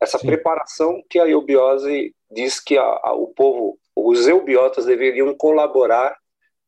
[0.00, 0.26] Essa Sim.
[0.26, 6.16] preparação que a eubiose diz que a, a, o povo, os eubiotas deveriam colaborar,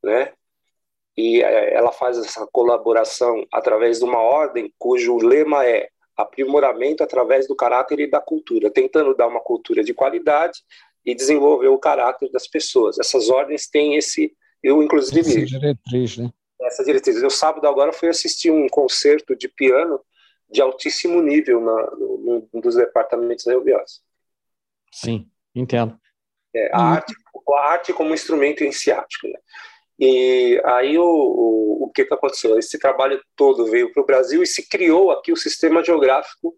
[0.03, 0.33] né?
[1.17, 7.47] E é, ela faz essa colaboração através de uma ordem cujo lema é aprimoramento através
[7.49, 10.61] do caráter e da cultura, tentando dar uma cultura de qualidade
[11.05, 12.99] e desenvolver o caráter das pessoas.
[12.99, 16.31] Essas ordens têm esse, eu inclusive essa diretriz, né?
[16.61, 17.21] Essa diretriz.
[17.21, 20.01] Eu sábado agora fui assistir um concerto de piano
[20.53, 24.03] de altíssimo nível na, no, dos departamentos da UBS.
[24.93, 25.99] Sim, entendo.
[26.55, 26.85] É, a, hum.
[26.93, 27.15] arte,
[27.49, 29.39] a arte como instrumento iniciático, né?
[29.99, 32.59] E aí o, o, o que, que aconteceu?
[32.59, 36.55] Esse trabalho todo veio para o Brasil e se criou aqui o sistema geográfico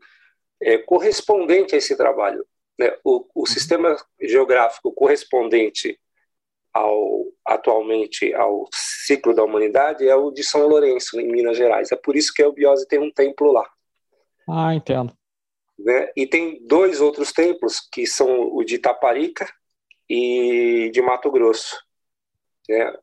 [0.60, 2.46] é, correspondente a esse trabalho.
[2.78, 2.96] Né?
[3.04, 3.46] O, o uhum.
[3.46, 5.98] sistema geográfico correspondente
[6.72, 11.92] ao, atualmente ao ciclo da humanidade é o de São Lourenço, em Minas Gerais.
[11.92, 13.68] É por isso que a Eubiose tem um templo lá.
[14.48, 15.16] Ah, entendo.
[15.78, 16.10] Né?
[16.16, 19.52] E tem dois outros templos, que são o de Itaparica
[20.08, 21.76] e de Mato Grosso.
[22.68, 22.96] Né?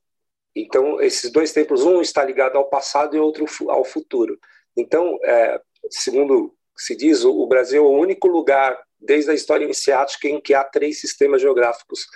[0.55, 4.39] Então, esses dois templos, um está ligado ao passado e outro ao futuro.
[4.75, 10.27] Então, é, segundo se diz, o Brasil é o único lugar, desde a história iniciática,
[10.27, 12.07] em que há três sistemas geográficos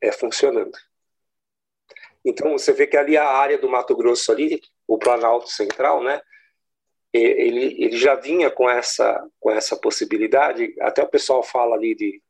[0.00, 0.76] é, funcionando.
[2.24, 6.20] Então, você vê que ali a área do Mato Grosso, ali, o Planalto Central, né,
[7.12, 12.22] ele, ele já vinha com essa, com essa possibilidade, até o pessoal fala ali de,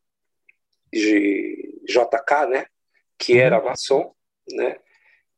[0.93, 2.67] de JK, né,
[3.19, 3.65] que era uhum.
[3.65, 4.15] maçom,
[4.53, 4.79] né,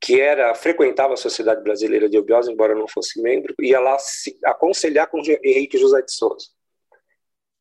[0.00, 4.38] que era frequentava a Sociedade Brasileira de Obiose, embora não fosse membro, ia lá se
[4.44, 6.46] aconselhar com Henrique José de Souza.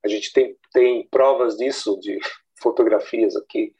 [0.04, 2.18] A gente tem, tem provas disso, de
[2.62, 3.74] fotografias aqui,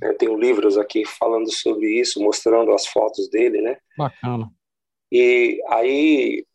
[0.00, 0.12] né?
[0.12, 3.78] tem livros aqui falando sobre isso, mostrando as fotos dele, né?
[3.96, 4.50] Bacana.
[5.10, 6.46] E aí,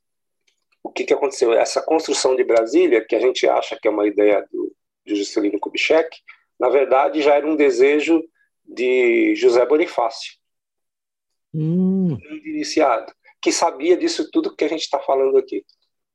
[0.83, 1.53] o que, que aconteceu?
[1.53, 4.75] Essa construção de Brasília, que a gente acha que é uma ideia do,
[5.05, 6.17] de Juscelino Kubitschek,
[6.59, 8.23] na verdade já era um desejo
[8.65, 10.33] de José Bonifácio,
[11.53, 12.17] hum.
[12.45, 13.11] iniciado,
[13.41, 15.65] que sabia disso tudo que a gente está falando aqui.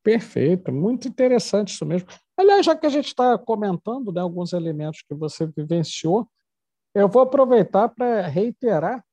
[0.03, 2.09] Perfeito, muito interessante isso mesmo.
[2.37, 6.29] Aliás, já que a gente está comentando né, alguns elementos que você vivenciou,
[6.95, 9.05] eu vou aproveitar para reiterar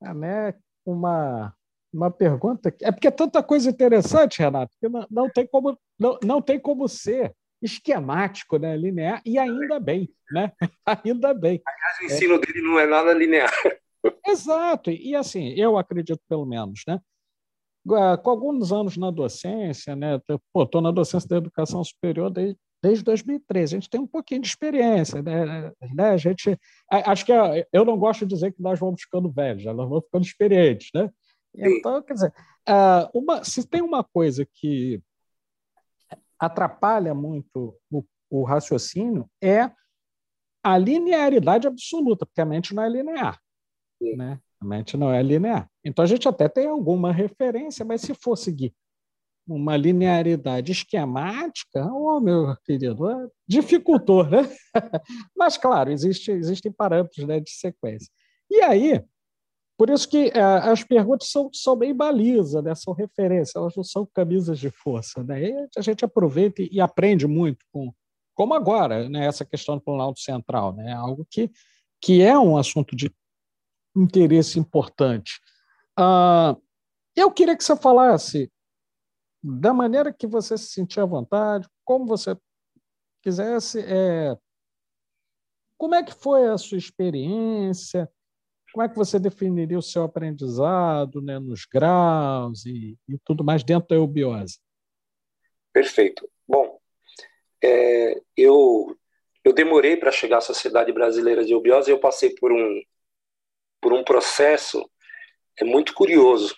[0.00, 1.54] né, uma,
[1.92, 2.74] uma pergunta.
[2.80, 6.58] É porque é tanta coisa interessante, Renato, que não, não, tem, como, não, não tem
[6.58, 10.52] como ser esquemático, né, linear, e ainda bem, né?
[11.04, 11.60] ainda bem.
[11.66, 12.38] Aliás, o ensino é.
[12.38, 13.52] dele não é nada linear.
[14.26, 16.98] Exato, e assim, eu acredito pelo menos, né?
[17.86, 20.20] Com alguns anos na docência, né?
[20.56, 23.74] Estou na docência da educação superior desde, desde 2013.
[23.74, 25.72] A gente tem um pouquinho de experiência, né?
[25.94, 26.10] né?
[26.10, 26.58] A gente,
[26.90, 30.04] acho que é, eu não gosto de dizer que nós vamos ficando velhos, nós vamos
[30.04, 31.10] ficando experientes, né?
[31.54, 32.34] Então, quer dizer,
[32.66, 35.02] ah, uma, se tem uma coisa que
[36.38, 39.70] atrapalha muito o, o raciocínio é
[40.62, 43.40] a linearidade absoluta, porque a mente não é linear.
[44.00, 44.40] Né?
[44.60, 45.68] A mente não é linear.
[45.84, 48.74] Então a gente até tem alguma referência, mas se for seguir
[49.46, 54.42] uma linearidade esquemática, oh, meu querido, é dificultou, né?
[55.36, 58.08] mas, claro, existe, existem parâmetros né, de sequência.
[58.48, 59.02] E aí,
[59.80, 62.74] por isso que é, as perguntas são, são bem balizas, né?
[62.74, 65.24] são referências, elas não são camisas de força.
[65.24, 65.42] Né?
[65.42, 67.90] E a gente aproveita e aprende muito com,
[68.34, 69.24] como agora, né?
[69.24, 70.92] essa questão do Planalto Central, né?
[70.92, 71.50] algo que,
[71.98, 73.10] que é um assunto de
[73.96, 75.40] interesse importante.
[75.98, 76.54] Ah,
[77.16, 78.52] eu queria que você falasse
[79.42, 82.36] da maneira que você se sentia à vontade, como você
[83.22, 84.36] quisesse, é,
[85.78, 88.06] como é que foi a sua experiência,
[88.72, 93.62] como é que você definiria o seu aprendizado né, nos graus e, e tudo mais
[93.64, 94.58] dentro da eubiose?
[95.72, 96.28] Perfeito.
[96.46, 96.78] Bom,
[97.62, 98.96] é, eu,
[99.44, 102.82] eu demorei para chegar à Sociedade Brasileira de Eubiose, eu passei por um,
[103.80, 104.88] por um processo
[105.58, 106.54] é muito curioso.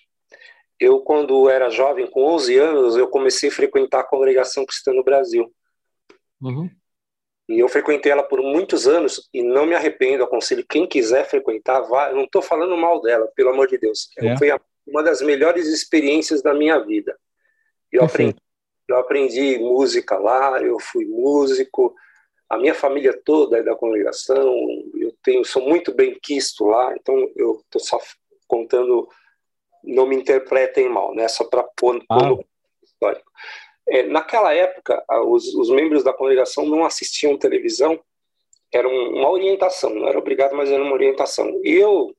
[0.79, 5.05] Eu, quando era jovem, com 11 anos, eu comecei a frequentar a congregação cristã no
[5.05, 5.53] Brasil.
[6.41, 6.71] Uhum.
[7.53, 10.25] E eu frequentei ela por muitos anos e não me arrependo.
[10.25, 12.11] Aconselho quem quiser frequentar, vá.
[12.11, 14.11] Eu não estou falando mal dela, pelo amor de Deus.
[14.19, 14.37] É.
[14.37, 14.49] Foi
[14.87, 17.17] uma das melhores experiências da minha vida.
[17.91, 18.37] Eu aprendi,
[18.89, 21.95] eu aprendi música lá, eu fui músico,
[22.49, 24.55] a minha família toda é da congregação,
[24.95, 27.99] eu tenho, sou muito bem quisto lá, então eu estou só
[28.47, 29.09] contando,
[29.85, 31.29] não me interpretem mal, né?
[31.29, 32.29] Só para pôr, ah.
[32.29, 32.45] no
[32.83, 33.31] histórico.
[33.93, 38.01] É, naquela época, os, os, membros da congregação não assistiam televisão,
[38.73, 41.61] era uma orientação, não era obrigado, mas era uma orientação.
[41.63, 42.15] E eu,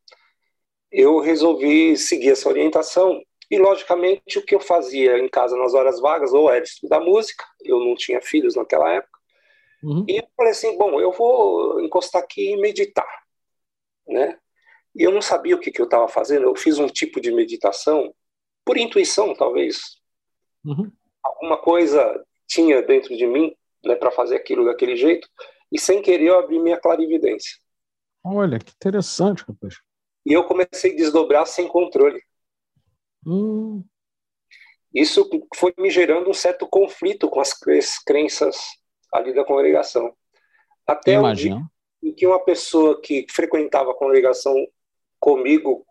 [0.91, 5.99] eu resolvi seguir essa orientação e, logicamente, o que eu fazia em casa nas horas
[5.99, 9.13] vagas, ou era estudar música, eu não tinha filhos naquela época,
[9.84, 10.05] Uhum.
[10.07, 13.07] E eu falei assim, bom, eu vou encostar aqui e meditar,
[14.07, 14.39] né?
[14.95, 16.45] E eu não sabia o que, que eu estava fazendo.
[16.45, 18.15] Eu fiz um tipo de meditação
[18.63, 19.99] por intuição, talvez.
[20.63, 20.89] Uhum.
[21.24, 25.28] Alguma coisa tinha dentro de mim, né, para fazer aquilo daquele jeito.
[25.71, 27.57] E sem querer eu abri minha clarividência.
[28.24, 29.76] Olha, que interessante, rapaz.
[30.26, 32.21] E eu comecei a desdobrar sem controle.
[33.26, 33.84] Hum.
[34.93, 37.53] Isso foi me gerando um certo conflito com as
[38.05, 38.57] crenças
[39.11, 40.15] ali da congregação.
[40.86, 41.57] Até o dia
[42.03, 44.53] em que uma pessoa que frequentava a congregação
[45.19, 45.86] comigo,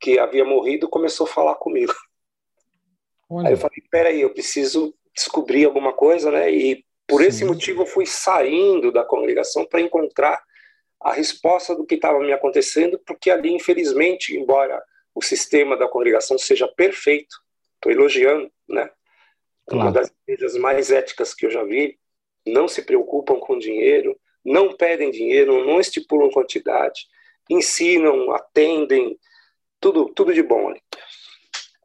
[0.00, 1.92] que havia morrido, começou a falar comigo.
[3.28, 3.48] Olha.
[3.48, 6.50] Aí eu falei, peraí, eu preciso descobrir alguma coisa, né?
[6.50, 7.28] E por Sim.
[7.28, 10.42] esse motivo eu fui saindo da congregação para encontrar
[11.00, 14.82] a resposta do que estava me acontecendo, porque ali, infelizmente, embora
[15.14, 17.36] o sistema da congregação seja perfeito,
[17.76, 18.90] estou elogiando, né?
[19.66, 19.84] Claro.
[19.84, 21.98] Uma das igrejas mais éticas que eu já vi,
[22.46, 27.06] não se preocupam com dinheiro, não pedem dinheiro, não estipulam quantidade,
[27.50, 29.18] ensinam, atendem,
[29.80, 30.80] tudo, tudo de bom ali.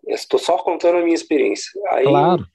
[0.07, 1.71] Estou só contando a minha experiência.
[1.89, 2.45] Aí, claro.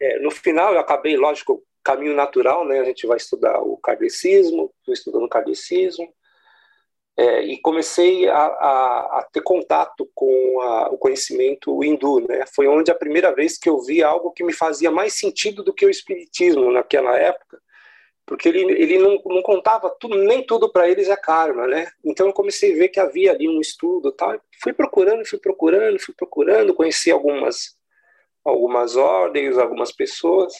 [0.00, 2.80] É, no final, eu acabei, lógico, caminho natural, né?
[2.80, 5.28] A gente vai estudar o kardecismo, estou estudando o
[7.16, 12.44] é, e comecei a, a, a, ter contato com a, o conhecimento hindu, né?
[12.54, 15.74] Foi onde a primeira vez que eu vi algo que me fazia mais sentido do
[15.74, 17.60] que o espiritismo naquela época,
[18.30, 21.90] porque ele, ele não, não contava tudo, nem tudo para eles é karma, né?
[22.04, 24.40] Então eu comecei a ver que havia ali um estudo, tal.
[24.62, 27.76] Fui procurando, fui procurando, fui procurando, conheci algumas
[28.44, 30.54] algumas ordens, algumas pessoas.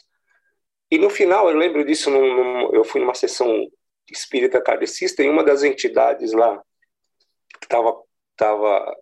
[0.90, 3.70] E no final, eu lembro disso, num, num, eu fui numa sessão
[4.10, 6.60] espírita kardecista e uma das entidades lá
[7.60, 7.96] que estava
[8.36, 8.96] tava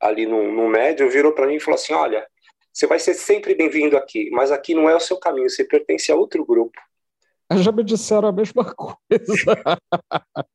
[0.00, 2.26] ali no, no médio virou para mim e falou assim: Olha,
[2.72, 6.10] você vai ser sempre bem-vindo aqui, mas aqui não é o seu caminho, você pertence
[6.10, 6.80] a outro grupo.
[7.52, 8.96] Já me disseram a mesma coisa.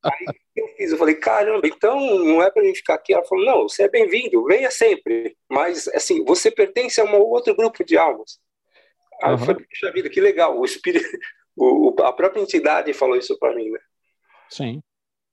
[0.03, 0.25] Aí
[0.55, 3.13] eu fiz, eu falei, caramba, então não é para mim ficar aqui.
[3.13, 7.55] Ela falou, não, você é bem-vindo, venha sempre, mas assim, você pertence a um outro
[7.55, 8.39] grupo de almas.
[9.21, 9.39] Aí uhum.
[9.39, 11.05] eu falei, puxa vida, que legal, o espírito,
[11.55, 13.79] o, a própria entidade falou isso para mim, né?
[14.49, 14.81] Sim.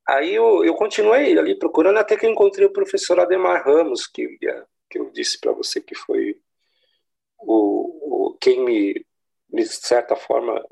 [0.06, 4.38] Aí eu, eu continuei ali procurando até que eu encontrei o professor Ademar Ramos, que,
[4.88, 6.36] que eu disse para você que foi
[7.38, 9.04] o, o quem me,
[9.52, 10.64] de certa forma,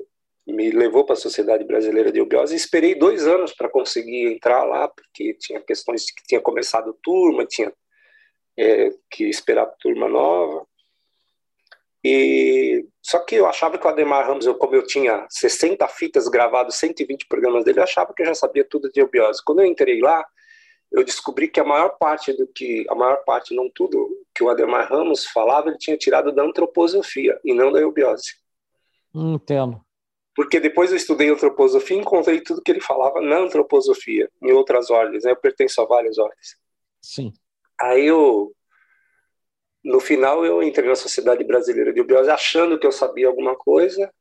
[0.45, 4.63] me levou para a Sociedade Brasileira de Eubiose e esperei dois anos para conseguir entrar
[4.63, 7.73] lá, porque tinha questões que tinha começado turma, tinha
[8.57, 10.65] é, que esperar turma nova.
[12.03, 16.27] E só que eu achava que o Ademar Ramos, eu, como eu tinha 60 fitas
[16.27, 19.41] gravadas, 120 programas dele, eu achava que eu já sabia tudo de eubiose.
[19.43, 20.23] Quando eu entrei lá,
[20.91, 24.49] eu descobri que a maior parte do que, a maior parte, não tudo, que o
[24.49, 28.35] Ademar Ramos falava, ele tinha tirado da antroposofia e não da eubiose.
[29.13, 29.84] Entendo.
[30.35, 34.89] Porque depois eu estudei antroposofia e encontrei tudo que ele falava na antroposofia, em outras
[34.89, 35.23] ordens.
[35.23, 35.31] Né?
[35.31, 36.57] Eu pertenço a várias ordens.
[37.01, 37.31] Sim.
[37.79, 38.53] Aí eu,
[39.81, 44.11] no final, eu entrei na Sociedade Brasileira de Eubiose achando que eu sabia alguma coisa.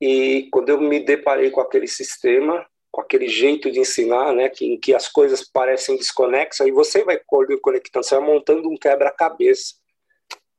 [0.00, 4.64] E quando eu me deparei com aquele sistema, com aquele jeito de ensinar, né, que,
[4.64, 7.20] em que as coisas parecem desconexas, aí você vai
[7.60, 9.74] conectando, você vai montando um quebra-cabeça,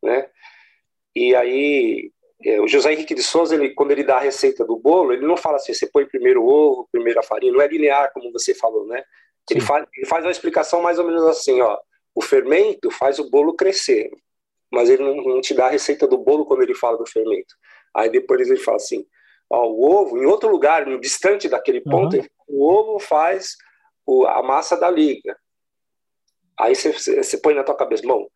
[0.04, 0.30] né?
[1.16, 2.12] E aí
[2.44, 5.26] é, o José Henrique de Souza, ele, quando ele dá a receita do bolo, ele
[5.26, 8.32] não fala assim, você põe primeiro o ovo, primeiro a farinha, não é linear, como
[8.32, 9.04] você falou, né?
[9.50, 11.80] Ele faz, ele faz uma explicação mais ou menos assim, ó,
[12.14, 14.12] o fermento faz o bolo crescer,
[14.72, 17.56] mas ele não, não te dá a receita do bolo quando ele fala do fermento.
[17.96, 19.06] Aí depois ele fala assim,
[19.50, 22.26] ó, o ovo, em outro lugar, distante daquele ponto, uhum.
[22.48, 23.56] o ovo faz
[24.06, 25.36] o, a massa da liga.
[26.60, 28.28] Aí você, você põe na tua cabeça, bom,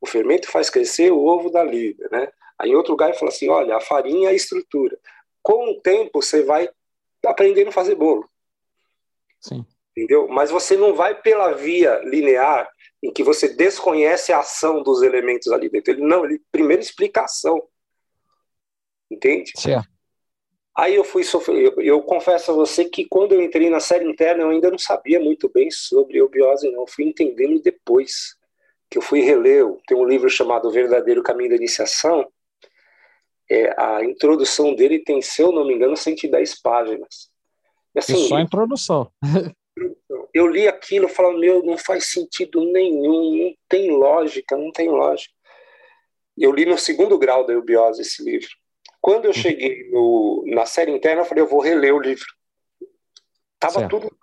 [0.00, 2.28] o fermento faz crescer o ovo da liga, né?
[2.58, 4.98] Aí em outro lugar ele fala assim, olha, a farinha é a estrutura.
[5.42, 6.68] Com o tempo você vai
[7.24, 8.28] aprendendo a fazer bolo.
[9.40, 9.64] Sim.
[9.96, 10.26] Entendeu?
[10.28, 12.68] Mas você não vai pela via linear
[13.02, 15.92] em que você desconhece a ação dos elementos ali dentro.
[15.92, 17.62] Ele não, ele primeiro explicação.
[19.10, 19.52] Entende?
[19.56, 19.94] Certo.
[20.76, 24.04] Aí eu fui sofrer, eu, eu, confesso a você que quando eu entrei na série
[24.04, 26.80] interna eu ainda não sabia muito bem sobre eubiose, não.
[26.80, 28.36] Eu fui entendendo depois
[28.90, 29.64] que eu fui reler.
[29.86, 32.26] Tem um livro chamado O Verdadeiro Caminho da Iniciação,
[33.50, 37.30] é, a introdução dele tem, se eu não me engano, 110 páginas.
[37.94, 39.10] E, assim, e só a introdução.
[40.32, 44.88] Eu li aquilo e falei, meu, não faz sentido nenhum, não tem lógica, não tem
[44.88, 45.32] lógica.
[46.36, 48.48] Eu li no segundo grau da eubiose esse livro.
[49.00, 49.36] Quando eu uhum.
[49.36, 52.26] cheguei no, na série interna, eu falei, eu vou reler o livro.
[53.58, 54.00] Tava certo.
[54.00, 54.16] tudo.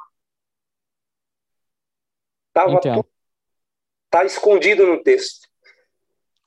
[2.53, 3.03] Tava Entendo.
[3.03, 3.09] tudo.
[4.09, 5.47] Tá escondido no texto.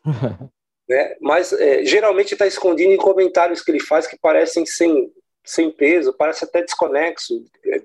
[0.89, 1.16] né?
[1.20, 5.12] mas é, geralmente está escondido em comentários que ele faz que parecem sem,
[5.45, 7.82] sem peso, parece até desconexo, é,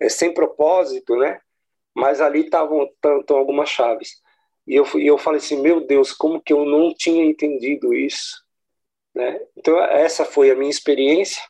[0.00, 1.40] é, sem propósito, né?
[1.94, 2.88] mas ali estavam
[3.30, 4.20] algumas chaves.
[4.66, 8.44] E eu, e eu falei assim, meu Deus, como que eu não tinha entendido isso?
[9.14, 9.40] Né?
[9.56, 11.40] Então, essa foi a minha experiência.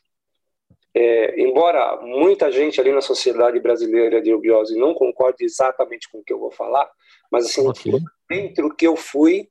[0.93, 6.23] É, embora muita gente ali na sociedade brasileira de eubiose não concorde exatamente com o
[6.23, 6.89] que eu vou falar,
[7.31, 7.93] mas assim, okay.
[8.27, 9.47] dentro que eu fui,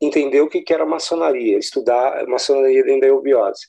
[0.00, 3.68] entender o que era maçonaria, estudar maçonaria dentro da eubiose.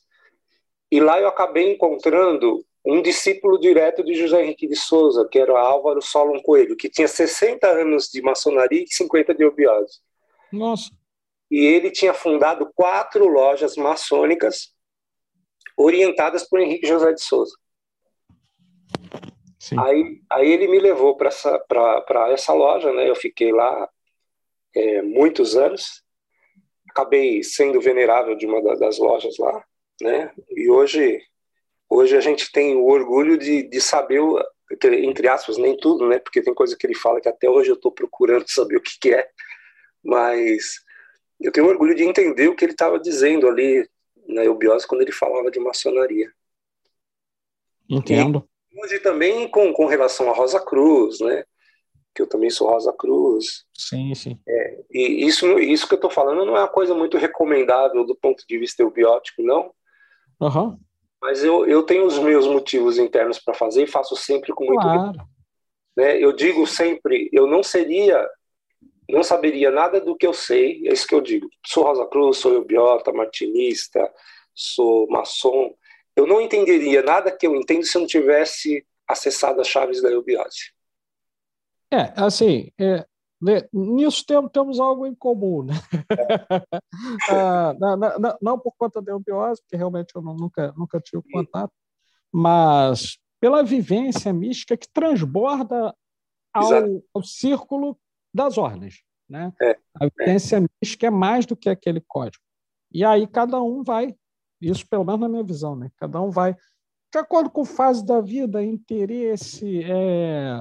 [0.91, 5.59] E lá eu acabei encontrando um discípulo direto de José Henrique de Souza, que era
[5.59, 9.99] Álvaro Solon Coelho, que tinha 60 anos de maçonaria e 50 de eubiose.
[10.51, 10.89] Nossa.
[11.51, 14.73] E ele tinha fundado quatro lojas maçônicas
[15.77, 17.55] orientadas por Henrique José de Souza.
[19.77, 21.63] Aí, aí ele me levou para essa,
[22.31, 23.09] essa loja, né?
[23.09, 23.89] Eu fiquei lá
[24.73, 26.03] é, muitos anos
[26.89, 29.63] acabei sendo venerável de uma das lojas lá,
[30.01, 30.31] né?
[30.51, 31.21] E hoje
[31.89, 34.21] hoje a gente tem o orgulho de, de saber,
[34.83, 36.19] entre aspas, nem tudo, né?
[36.19, 38.97] Porque tem coisa que ele fala que até hoje eu estou procurando saber o que,
[38.99, 39.27] que é,
[40.03, 40.81] mas
[41.39, 43.87] eu tenho orgulho de entender o que ele estava dizendo ali
[44.27, 46.31] na eubiose quando ele falava de maçonaria.
[47.89, 48.47] Entendo.
[48.71, 51.43] E hoje também com, com relação a Rosa Cruz, né?
[52.19, 53.63] Que eu também sou Rosa Cruz.
[53.73, 54.37] Sim, sim.
[54.45, 58.13] É, e isso, isso que eu estou falando não é uma coisa muito recomendável do
[58.13, 59.71] ponto de vista eubiótico, não.
[60.37, 60.77] Uhum.
[61.21, 64.81] Mas eu, eu tenho os meus motivos internos para fazer e faço sempre com muito
[64.81, 65.13] claro.
[65.95, 66.21] né?
[66.21, 68.29] Eu digo sempre, eu não seria,
[69.09, 71.49] não saberia nada do que eu sei, é isso que eu digo.
[71.65, 74.11] Sou Rosa Cruz, sou eubiota, martinista,
[74.53, 75.73] sou maçom.
[76.17, 80.09] Eu não entenderia nada que eu entendo se eu não tivesse acessado as chaves da
[80.09, 80.77] eubiose.
[81.91, 83.05] É, assim, é,
[83.41, 85.73] né, nisso temos, temos algo em comum, né?
[87.31, 91.71] ah, não, não, não, por conta da eubiose, porque realmente eu nunca, nunca tive contato,
[92.31, 95.95] mas pela vivência mística que transborda
[96.53, 96.69] ao,
[97.13, 97.97] ao círculo
[98.33, 99.01] das ordens.
[99.27, 99.53] Né?
[99.61, 100.65] É, a vivência é.
[100.81, 102.43] mística é mais do que aquele código.
[102.91, 104.15] E aí cada um vai,
[104.59, 105.89] isso pelo menos na minha visão, né?
[105.97, 110.59] cada um vai, de acordo com fase da vida, interesse, é,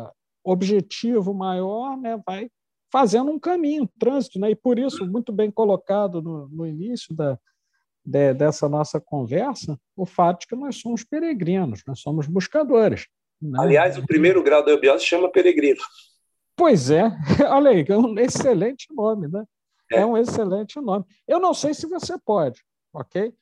[0.50, 2.20] objetivo maior, né?
[2.26, 2.50] vai
[2.90, 4.50] fazendo um caminho, um trânsito, né?
[4.50, 7.38] E por isso, muito bem colocado no, no início da,
[8.04, 13.06] de, dessa nossa conversa, o fato de que nós somos peregrinos, nós somos buscadores.
[13.40, 13.58] Né?
[13.60, 15.80] Aliás, o primeiro grau da eubiose chama peregrino.
[16.56, 17.04] Pois é,
[17.50, 19.44] olha aí, é um excelente nome, né?
[19.92, 20.00] É.
[20.00, 21.04] é um excelente nome.
[21.26, 23.32] Eu não sei se você pode, ok?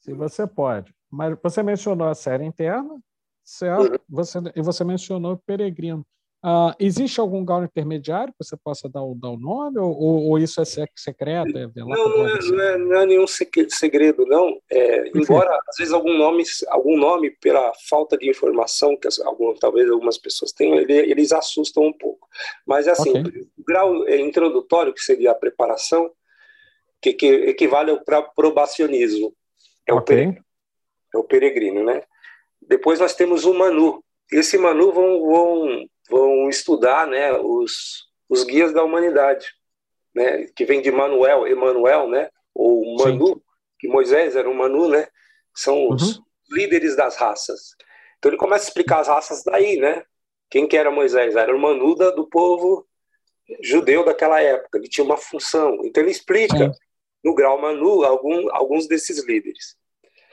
[0.00, 0.94] Se você pode.
[1.10, 3.00] Mas você mencionou a série interna,
[3.44, 3.92] certo?
[3.92, 3.98] Uhum.
[4.08, 6.06] Você, e você mencionou o peregrino.
[6.44, 10.38] Uh, existe algum grau intermediário que você possa dar o, dar o nome, ou, ou,
[10.38, 11.58] isso é secreto?
[11.58, 14.56] É não, não é, não, é, não é, nenhum segredo, não.
[14.70, 19.90] É, embora, às vezes, algum nome, algum nome, pela falta de informação que algum, talvez
[19.90, 22.28] algumas pessoas tenham, ele, eles assustam um pouco.
[22.64, 23.42] Mas, assim, okay.
[23.58, 26.10] o grau é, introdutório, que seria a preparação,
[27.00, 28.00] que, que equivale ao
[28.34, 29.34] probacionismo.
[29.84, 29.98] É, okay.
[29.98, 30.44] o peregrino,
[31.12, 32.02] é o peregrino, né?
[32.62, 34.02] Depois nós temos o Manu.
[34.30, 39.46] Esse Manu vão, vão vão estudar né, os, os guias da humanidade,
[40.14, 43.40] né, que vem de Manuel, Emanuel, né, ou Manu, Sim.
[43.78, 45.08] que Moisés era um Manu, né,
[45.54, 46.24] são os uhum.
[46.50, 47.74] líderes das raças.
[48.18, 50.02] Então ele começa a explicar as raças daí, né?
[50.50, 51.36] Quem que era Moisés?
[51.36, 52.86] Era o Manu da, do povo
[53.62, 55.78] judeu daquela época, ele tinha uma função.
[55.84, 56.72] Então ele explica Sim.
[57.22, 59.76] no grau Manu algum, alguns desses líderes.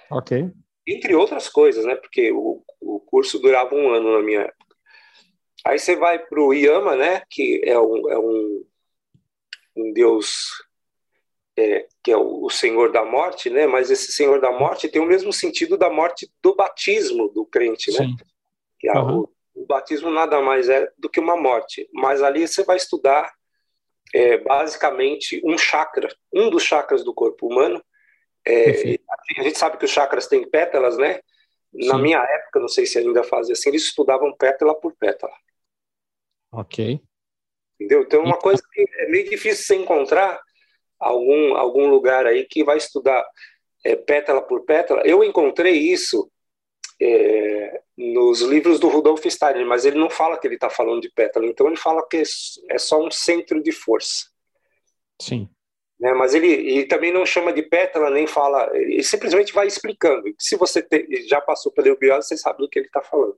[0.09, 0.51] Ok.
[0.87, 1.95] Entre outras coisas, né?
[1.95, 4.62] Porque o, o curso durava um ano na minha época.
[5.65, 8.65] Aí você vai para o Yama, né, que é um, é um,
[9.75, 10.51] um deus
[11.57, 13.67] é, que é o, o, Senhor da Morte, né?
[13.67, 17.91] Mas esse Senhor da Morte tem o mesmo sentido da morte do batismo do crente,
[17.91, 18.05] né?
[18.05, 18.15] Sim.
[18.79, 19.19] Que é uhum.
[19.19, 19.29] o,
[19.61, 21.87] o, batismo nada mais é do que uma morte.
[21.93, 23.31] Mas ali você vai estudar
[24.13, 27.83] é, basicamente um chakra, um dos chakras do corpo humano.
[28.45, 28.97] É,
[29.39, 31.19] a gente sabe que os chakras têm pétalas, né?
[31.71, 32.01] Na Sim.
[32.01, 35.33] minha época, não sei se ainda fazem assim, eles estudavam pétala por pétala.
[36.53, 37.01] Ok.
[37.75, 38.03] Entendeu?
[38.03, 40.39] Então, é uma coisa que é meio difícil você encontrar
[40.99, 43.25] algum, algum lugar aí que vai estudar
[43.83, 45.01] é, pétala por pétala.
[45.03, 46.31] Eu encontrei isso
[47.01, 51.11] é, nos livros do Rudolf Steiner, mas ele não fala que ele está falando de
[51.11, 52.23] pétala, então ele fala que
[52.69, 54.29] é só um centro de força.
[55.19, 55.49] Sim.
[55.99, 60.23] Né, mas ele, ele, também não chama de pétala, nem fala, ele simplesmente vai explicando.
[60.37, 63.37] Se você te, já passou pela eubiose, você sabe do que ele está falando.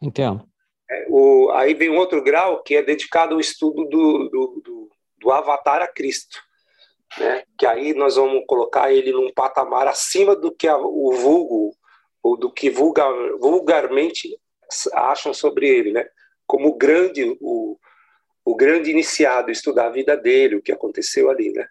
[0.00, 0.48] Entendo.
[0.92, 4.90] É, o, aí vem um outro grau que é dedicado ao estudo do, do, do,
[5.18, 6.38] do avatar a Cristo.
[7.18, 7.44] Né?
[7.58, 11.74] Que aí nós vamos colocar ele num patamar acima do que a, o vulgo,
[12.22, 14.28] ou do que vulgar, vulgarmente
[14.92, 16.06] acham sobre ele, né?
[16.46, 17.78] Como grande, o,
[18.44, 21.66] o grande iniciado, estudar a vida dele, o que aconteceu ali, né?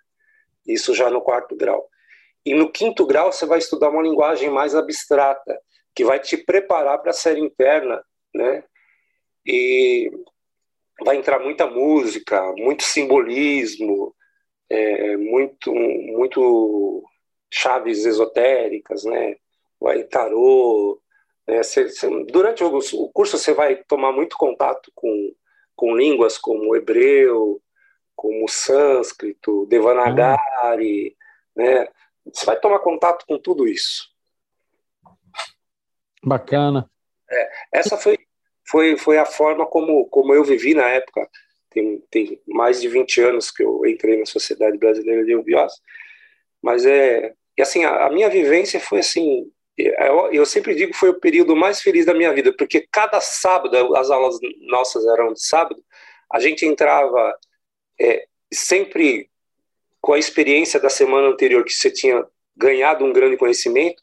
[0.67, 1.87] Isso já no quarto grau.
[2.45, 5.59] E no quinto grau você vai estudar uma linguagem mais abstrata,
[5.95, 8.03] que vai te preparar para a série interna,
[8.33, 8.63] né?
[9.45, 10.11] E
[11.03, 14.15] vai entrar muita música, muito simbolismo,
[14.69, 17.03] é, muito, muito
[17.51, 19.35] chaves esotéricas, né?
[19.79, 21.01] Vai tarô.
[21.47, 21.61] Né?
[21.63, 25.33] Cê, cê, durante o, o, curso você vai tomar muito contato com,
[25.75, 27.61] com línguas como hebreu,
[28.15, 31.17] como sânscrito, Devanagari,
[31.55, 31.63] hum.
[31.63, 31.87] né?
[32.31, 34.09] Você vai tomar contato com tudo isso.
[36.23, 36.89] Bacana.
[37.29, 38.17] É, essa foi
[38.65, 41.27] foi, foi a forma como, como eu vivi na época.
[41.69, 45.75] Tem, tem mais de 20 anos que eu entrei na Sociedade Brasileira de Eubiose.
[46.61, 47.33] Mas é.
[47.57, 49.49] E assim, a, a minha vivência foi assim.
[49.77, 53.19] eu, eu sempre digo que foi o período mais feliz da minha vida, porque cada
[53.21, 54.37] sábado, as aulas
[54.67, 55.81] nossas eram de sábado,
[56.31, 57.35] a gente entrava
[57.99, 59.29] é, sempre
[60.01, 64.00] com a experiência da semana anterior que você tinha ganhado um grande conhecimento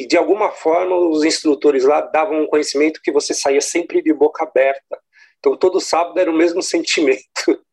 [0.00, 4.12] e de alguma forma os instrutores lá davam um conhecimento que você saía sempre de
[4.12, 5.00] boca aberta.
[5.38, 7.64] Então todo sábado era o mesmo sentimento.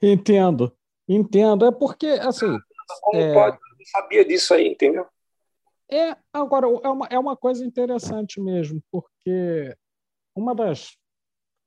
[0.00, 0.72] Entendo,
[1.08, 1.66] entendo.
[1.66, 2.58] É porque assim.
[3.00, 3.32] Como é...
[3.32, 3.56] pode?
[3.56, 5.06] Eu não sabia disso aí, entendeu?
[5.90, 9.76] É, agora, é uma, é uma coisa interessante mesmo, porque
[10.34, 10.96] uma das.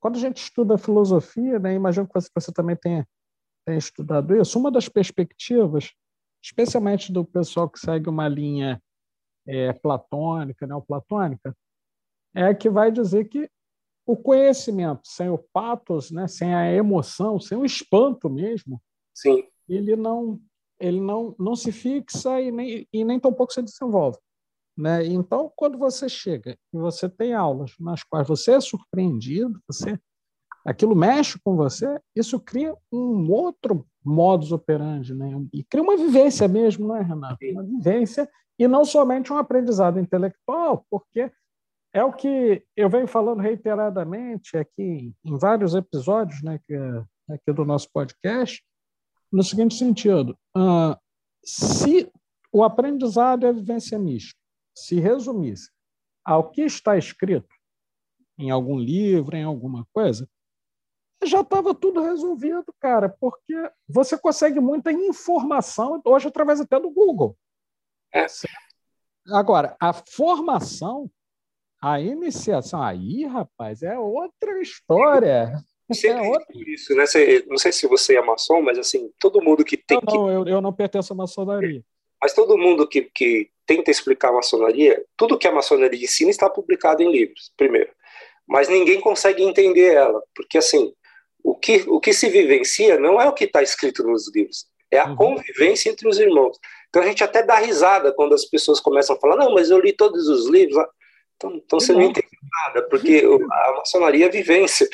[0.00, 3.06] Quando a gente estuda filosofia, né, imagino que você, você também tenha,
[3.64, 5.92] tenha estudado isso, uma das perspectivas,
[6.46, 8.80] especialmente do pessoal que segue uma linha
[9.48, 11.56] é, platônica, neoplatônica,
[12.32, 13.50] é que vai dizer que
[14.06, 18.80] o conhecimento sem o patos, né, sem a emoção, sem o espanto mesmo,
[19.12, 19.44] Sim.
[19.68, 20.40] ele não
[20.78, 24.18] ele não, não se fixa e nem, e nem tampouco se desenvolve.
[24.76, 25.06] Né?
[25.06, 29.98] Então, quando você chega e você tem aulas nas quais você é surpreendido, você
[30.66, 35.30] aquilo mexe com você, isso cria um outro modus operandi, né?
[35.52, 37.38] E cria uma vivência mesmo, não é, Renato?
[37.52, 38.28] Uma vivência
[38.58, 41.30] e não somente um aprendizado intelectual, porque
[41.92, 46.74] é o que eu venho falando reiteradamente aqui em vários episódios, né, que,
[47.30, 48.62] aqui do nosso podcast,
[49.32, 50.96] no seguinte sentido: uh,
[51.44, 52.10] se
[52.52, 54.38] o aprendizado e a vivência mista
[54.76, 55.70] se resumisse
[56.24, 57.48] ao que está escrito
[58.38, 60.28] em algum livro, em alguma coisa,
[61.24, 63.54] já estava tudo resolvido, cara, porque
[63.88, 67.36] você consegue muita informação hoje através até do Google.
[68.12, 68.26] É.
[69.28, 71.10] Agora, a formação,
[71.82, 75.52] a iniciação, aí, rapaz, é outra história.
[76.04, 76.46] É outra...
[76.66, 77.04] isso, né?
[77.46, 80.46] não sei se você é maçom, mas assim, todo mundo que tem não, não, eu,
[80.46, 81.82] eu não pertenço à maçonaria.
[82.20, 86.48] Mas todo mundo que, que tenta explicar a maçonaria, tudo que a maçonaria ensina está
[86.48, 87.90] publicado em livros, primeiro.
[88.48, 90.92] Mas ninguém consegue entender ela, porque assim,
[91.46, 94.98] o que, o que se vivencia não é o que está escrito nos livros, é
[94.98, 95.16] a uhum.
[95.16, 96.58] convivência entre os irmãos.
[96.88, 99.78] Então a gente até dá risada quando as pessoas começam a falar, não, mas eu
[99.78, 100.84] li todos os livros.
[101.36, 102.26] Então, então você não entende
[102.64, 104.88] nada, porque a maçonaria é vivência.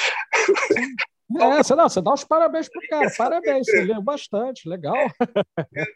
[1.41, 4.95] É, você, não, você dá os parabéns para o cara, parabéns, você leu bastante, legal.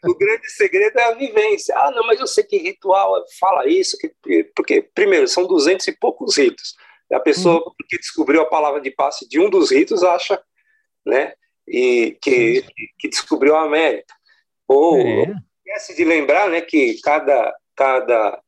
[0.07, 1.77] O grande segredo é a vivência.
[1.77, 4.11] Ah, não, mas eu sei que ritual fala isso, que,
[4.55, 6.75] porque, primeiro, são duzentos e poucos ritos.
[7.11, 7.73] A pessoa uhum.
[7.87, 10.41] que descobriu a palavra de passe de um dos ritos acha
[11.05, 11.33] né,
[11.67, 12.65] e que,
[12.99, 14.13] que descobriu a América.
[14.67, 15.33] Ou é.
[15.65, 18.41] esquece de lembrar né, que cada, cada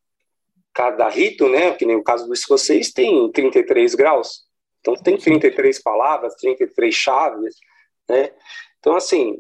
[0.80, 4.46] cada rito, né, que nem o caso do escocês, tem 33 graus.
[4.80, 7.56] Então, tem 33 palavras, 33 chaves,
[8.10, 8.32] né?
[8.80, 9.38] Então, assim,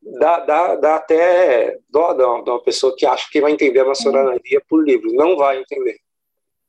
[0.00, 4.62] dá, dá, dá até dó de uma pessoa que acha que vai entender a maçonaria
[4.68, 5.12] por livros.
[5.14, 5.98] Não vai entender.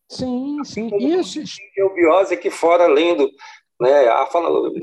[0.10, 0.90] Sim, sim.
[0.98, 1.40] Isso.
[1.86, 3.30] O biose aqui fora lendo,
[3.80, 4.08] né?
[4.08, 4.82] A fala, é.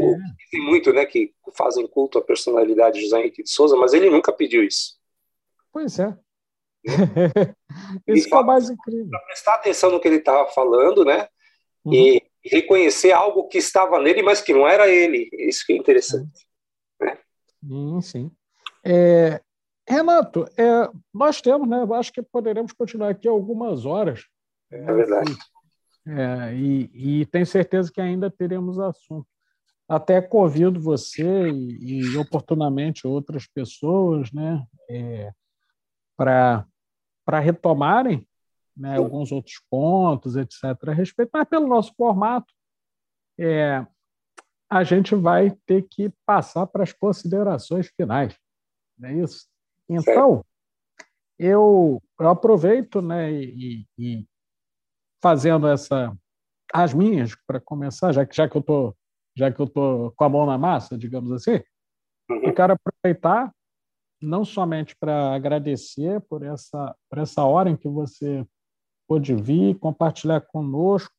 [0.51, 4.09] tem muito, né, que fazem culto à personalidade de José Henrique de Souza, mas ele
[4.09, 4.97] nunca pediu isso.
[5.73, 6.17] Pois é.
[8.07, 9.11] Isso é o mais incrível.
[9.11, 11.29] Para prestar atenção no que ele estava falando, né?
[11.85, 11.93] Uhum.
[11.93, 15.29] E reconhecer algo que estava nele, mas que não era ele.
[15.33, 16.47] Isso que é interessante.
[17.01, 17.19] Né?
[17.61, 18.31] Sim, sim.
[18.85, 19.41] É,
[19.89, 21.85] Renato, é, nós temos, né?
[21.97, 24.25] Acho que poderemos continuar aqui algumas horas.
[24.71, 25.37] É verdade.
[26.07, 29.27] É, e, e tenho certeza que ainda teremos assunto.
[29.89, 34.65] Até convido você e, e oportunamente outras pessoas, né?
[34.89, 35.33] É,
[36.17, 36.67] para
[37.25, 38.25] para retomarem
[38.77, 42.55] né, alguns outros pontos, etc., a respeito, mas pelo nosso formato,
[43.37, 43.85] é,
[44.71, 48.39] a gente vai ter que passar para as considerações finais.
[48.97, 49.49] Não é isso?
[49.89, 50.45] Então,
[51.39, 54.27] eu, eu aproveito né, e, e
[55.23, 56.17] fazendo essa
[56.73, 58.95] as minhas para começar, já que já que eu tô
[59.37, 61.63] já que eu tô com a mão na massa, digamos assim,
[62.31, 62.43] uhum.
[62.43, 63.53] eu quero aproveitar
[64.21, 68.47] não somente para agradecer por essa, por essa hora em que você
[69.07, 71.13] pôde vir, compartilhar conosco,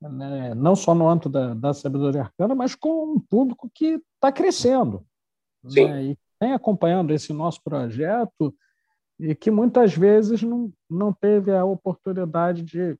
[0.00, 4.30] né, não só no âmbito da, da sabedoria arcana, mas com um público que está
[4.30, 5.06] crescendo
[5.64, 8.54] né, e vem acompanhando esse nosso projeto
[9.22, 12.98] e que muitas vezes não, não teve a oportunidade de,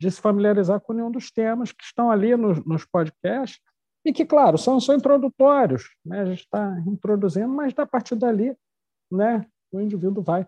[0.00, 3.60] de se familiarizar com nenhum dos temas que estão ali nos, nos podcasts
[4.04, 6.20] e que, claro, são, são introdutórios, né?
[6.20, 8.56] a gente está introduzindo, mas a partir dali
[9.10, 10.46] né, o indivíduo vai,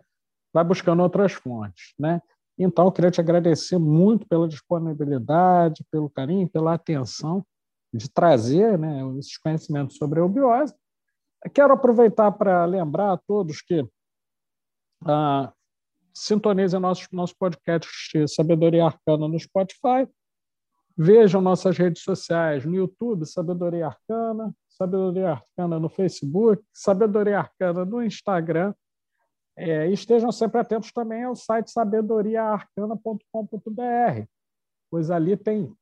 [0.54, 1.92] vai buscando outras fontes.
[1.98, 2.22] Né?
[2.56, 7.44] Então, eu queria te agradecer muito pela disponibilidade, pelo carinho, pela atenção
[7.92, 10.72] de trazer né, esses conhecimentos sobre a eubiose.
[11.52, 13.84] Quero aproveitar para lembrar a todos que
[15.04, 15.52] ah,
[16.12, 17.88] sintonize nosso, nosso podcast
[18.28, 20.06] Sabedoria Arcana no Spotify.
[20.96, 28.02] Vejam nossas redes sociais no YouTube, Sabedoria Arcana, Sabedoria Arcana no Facebook, Sabedoria Arcana no
[28.02, 28.74] Instagram.
[29.56, 34.26] É, estejam sempre atentos também ao site sabedoriaarcana.com.br,
[34.90, 35.74] pois ali tem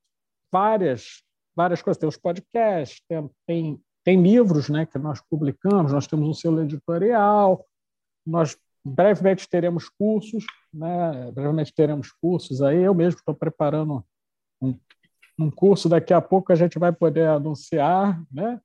[0.52, 1.22] várias,
[1.54, 1.98] várias coisas.
[1.98, 6.62] Tem os podcasts, tem, tem, tem livros né, que nós publicamos, nós temos um selo
[6.62, 7.66] editorial,
[8.26, 11.30] nós brevemente teremos cursos, né?
[11.32, 12.82] brevemente teremos cursos aí.
[12.82, 14.04] Eu mesmo estou preparando
[14.60, 14.78] um,
[15.38, 18.60] um curso, daqui a pouco a gente vai poder anunciar, né?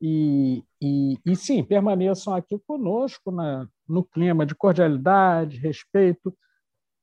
[0.00, 6.36] E, e, e sim, permaneçam aqui conosco na, no clima de cordialidade, respeito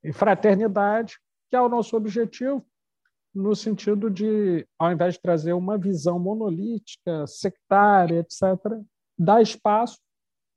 [0.02, 1.18] e fraternidade,
[1.50, 2.64] que é o nosso objetivo,
[3.34, 8.42] no sentido de, ao invés de trazer uma visão monolítica, sectária, etc.,
[9.18, 9.98] dar espaço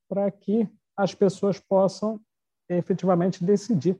[0.07, 2.19] para que as pessoas possam
[2.67, 3.97] efetivamente decidir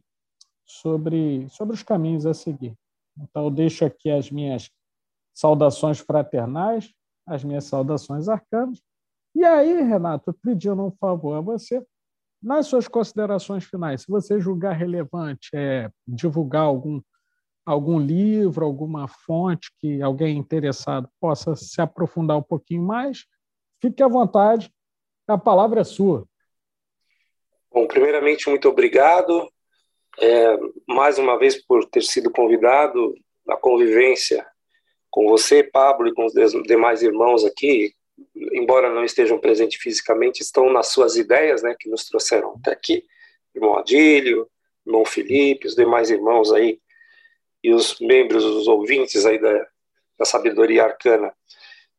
[0.66, 2.76] sobre, sobre os caminhos a seguir.
[3.18, 4.70] Então, eu deixo aqui as minhas
[5.34, 6.91] saudações fraternais,
[7.26, 8.82] as minhas saudações arcanas.
[9.36, 11.86] E aí, Renato, pedindo um favor a você,
[12.41, 17.02] nas suas considerações finais, se você julgar relevante é, divulgar algum,
[17.66, 23.26] algum livro, alguma fonte que alguém interessado possa se aprofundar um pouquinho mais,
[23.82, 24.72] fique à vontade,
[25.28, 26.28] a palavra é sua.
[27.78, 29.47] Bom, primeiramente, muito obrigado
[30.19, 30.57] é,
[30.88, 33.13] mais uma vez por ter sido convidado
[33.47, 34.43] à convivência
[35.11, 37.93] com você, Pablo, e com os demais irmãos aqui,
[38.51, 43.05] embora não estejam presentes fisicamente, estão nas suas ideias, né, que nos trouxeram até aqui,
[43.53, 44.49] irmão Adílio,
[44.84, 46.80] irmão Felipe, os demais irmãos aí,
[47.63, 49.67] e os membros, os ouvintes aí da,
[50.17, 51.32] da Sabedoria Arcana.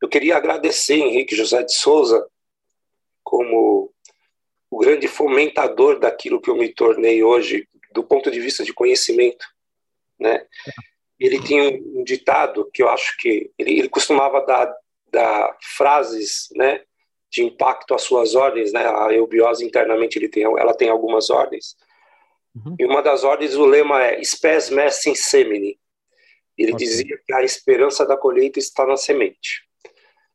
[0.01, 2.27] Eu queria agradecer Henrique José de Souza
[3.23, 3.93] como
[4.69, 9.45] o grande fomentador daquilo que eu me tornei hoje, do ponto de vista de conhecimento,
[10.19, 10.45] né?
[11.19, 14.73] Ele tinha um ditado que eu acho que ele, ele costumava dar,
[15.11, 16.81] dar frases, né,
[17.31, 18.85] de impacto às suas ordens, né?
[18.87, 21.75] A eubiose internamente ele tem, ela tem algumas ordens.
[22.55, 22.75] Uhum.
[22.79, 25.79] E uma das ordens, o lema é "spes mess in semine".
[26.57, 26.85] Ele okay.
[26.85, 29.63] dizia que a esperança da colheita está na semente.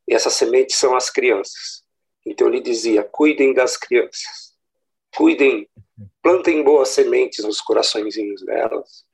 [0.08, 1.83] E essas sementes são as crianças.
[2.24, 4.54] Então ele dizia: cuidem das crianças,
[5.14, 5.68] cuidem,
[6.22, 9.04] plantem boas sementes nos coraçõezinhos delas,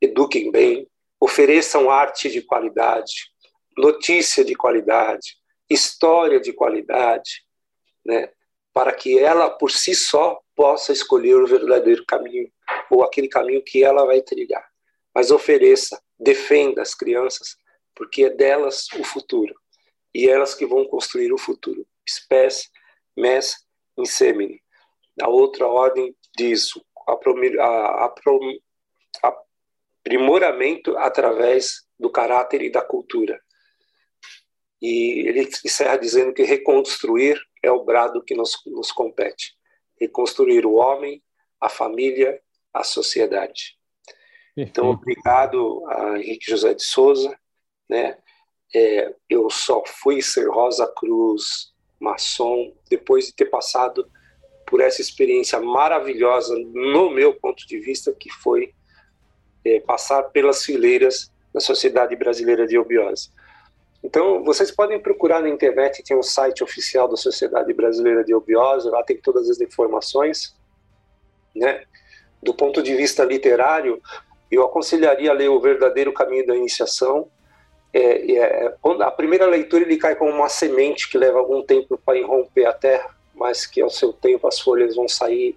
[0.00, 0.86] eduquem bem,
[1.20, 3.30] ofereçam arte de qualidade,
[3.76, 5.36] notícia de qualidade,
[5.68, 7.44] história de qualidade,
[8.04, 8.30] né?
[8.74, 12.50] para que ela por si só possa escolher o verdadeiro caminho
[12.90, 14.66] ou aquele caminho que ela vai trilhar.
[15.14, 17.56] Mas ofereça, defenda as crianças,
[17.94, 19.54] porque é delas o futuro
[20.14, 22.70] e elas que vão construir o futuro spes
[23.16, 23.56] mes
[23.98, 24.62] in semine.
[25.20, 26.70] A outra ordem diz
[30.04, 33.40] aprimoramento através do caráter e da cultura.
[34.80, 39.54] E ele encerra dizendo que reconstruir é o brado que nos, nos compete.
[40.00, 41.22] Reconstruir o homem,
[41.60, 42.40] a família,
[42.72, 43.78] a sociedade.
[44.54, 44.70] Perfeito.
[44.70, 47.38] Então, obrigado a Henrique José de Souza.
[47.88, 48.18] Né?
[48.74, 51.71] É, eu só fui ser Rosa Cruz
[52.02, 54.10] maçom, depois de ter passado
[54.66, 58.74] por essa experiência maravilhosa, no meu ponto de vista, que foi
[59.64, 63.30] é, passar pelas fileiras da Sociedade Brasileira de Obiose.
[64.02, 68.90] Então, vocês podem procurar na internet, tem um site oficial da Sociedade Brasileira de Obiose,
[68.90, 70.56] lá tem todas as informações.
[71.54, 71.84] Né?
[72.42, 74.02] Do ponto de vista literário,
[74.50, 77.30] eu aconselharia a ler O Verdadeiro Caminho da Iniciação,
[77.92, 82.18] é, é, a primeira leitura ele cai como uma semente que leva algum tempo para
[82.18, 85.56] irromper a terra, mas que ao seu tempo as folhas vão sair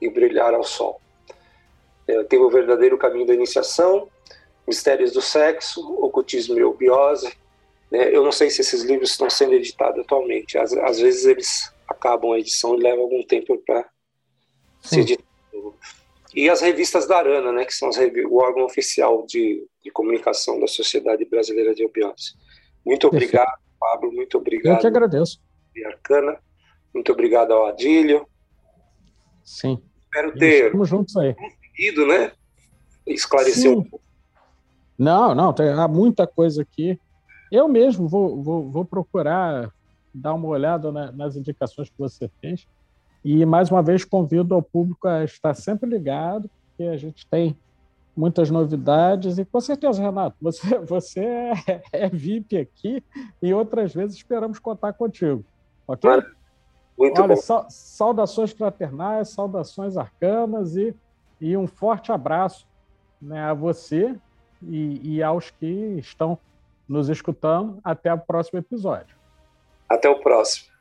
[0.00, 1.00] e brilhar ao sol.
[2.06, 4.08] É, tem o verdadeiro caminho da iniciação,
[4.66, 7.36] mistérios do sexo, ocultismo e obiose.
[7.90, 8.14] Né?
[8.14, 10.56] Eu não sei se esses livros estão sendo editados atualmente.
[10.58, 13.84] Às, às vezes eles acabam a edição e levam algum tempo para
[14.80, 15.32] ser editado.
[16.34, 17.90] E as revistas da Arana, né, que são
[18.28, 22.34] o órgão oficial de, de comunicação da Sociedade Brasileira de Obiose.
[22.84, 23.78] Muito obrigado, Perfeito.
[23.78, 24.76] Pablo, muito obrigado.
[24.76, 25.40] Eu que agradeço.
[25.86, 26.38] Arcana,
[26.94, 28.26] muito obrigado ao Adílio.
[29.44, 29.82] Sim.
[30.04, 31.34] Espero ter Estamos juntos aí.
[31.34, 32.32] conseguido, né,
[33.06, 33.76] esclarecer Sim.
[33.76, 34.04] um pouco.
[34.98, 36.98] Não, não, tem, há muita coisa aqui.
[37.50, 39.70] Eu mesmo vou, vou, vou procurar
[40.14, 42.66] dar uma olhada na, nas indicações que você fez
[43.24, 47.56] e, mais uma vez, convido ao público a estar sempre ligado, porque a gente tem
[48.16, 49.38] muitas novidades.
[49.38, 53.02] E, com certeza, Renato, você, você é, é VIP aqui
[53.40, 55.44] e outras vezes esperamos contar contigo.
[55.86, 56.10] Ok?
[56.98, 57.66] Muito Olha, bom.
[57.68, 60.94] saudações fraternais, saudações arcanas e
[61.42, 62.68] e um forte abraço
[63.20, 64.14] né, a você
[64.62, 65.66] e, e aos que
[65.98, 66.38] estão
[66.88, 67.80] nos escutando.
[67.82, 69.16] Até o próximo episódio.
[69.88, 70.71] Até o próximo.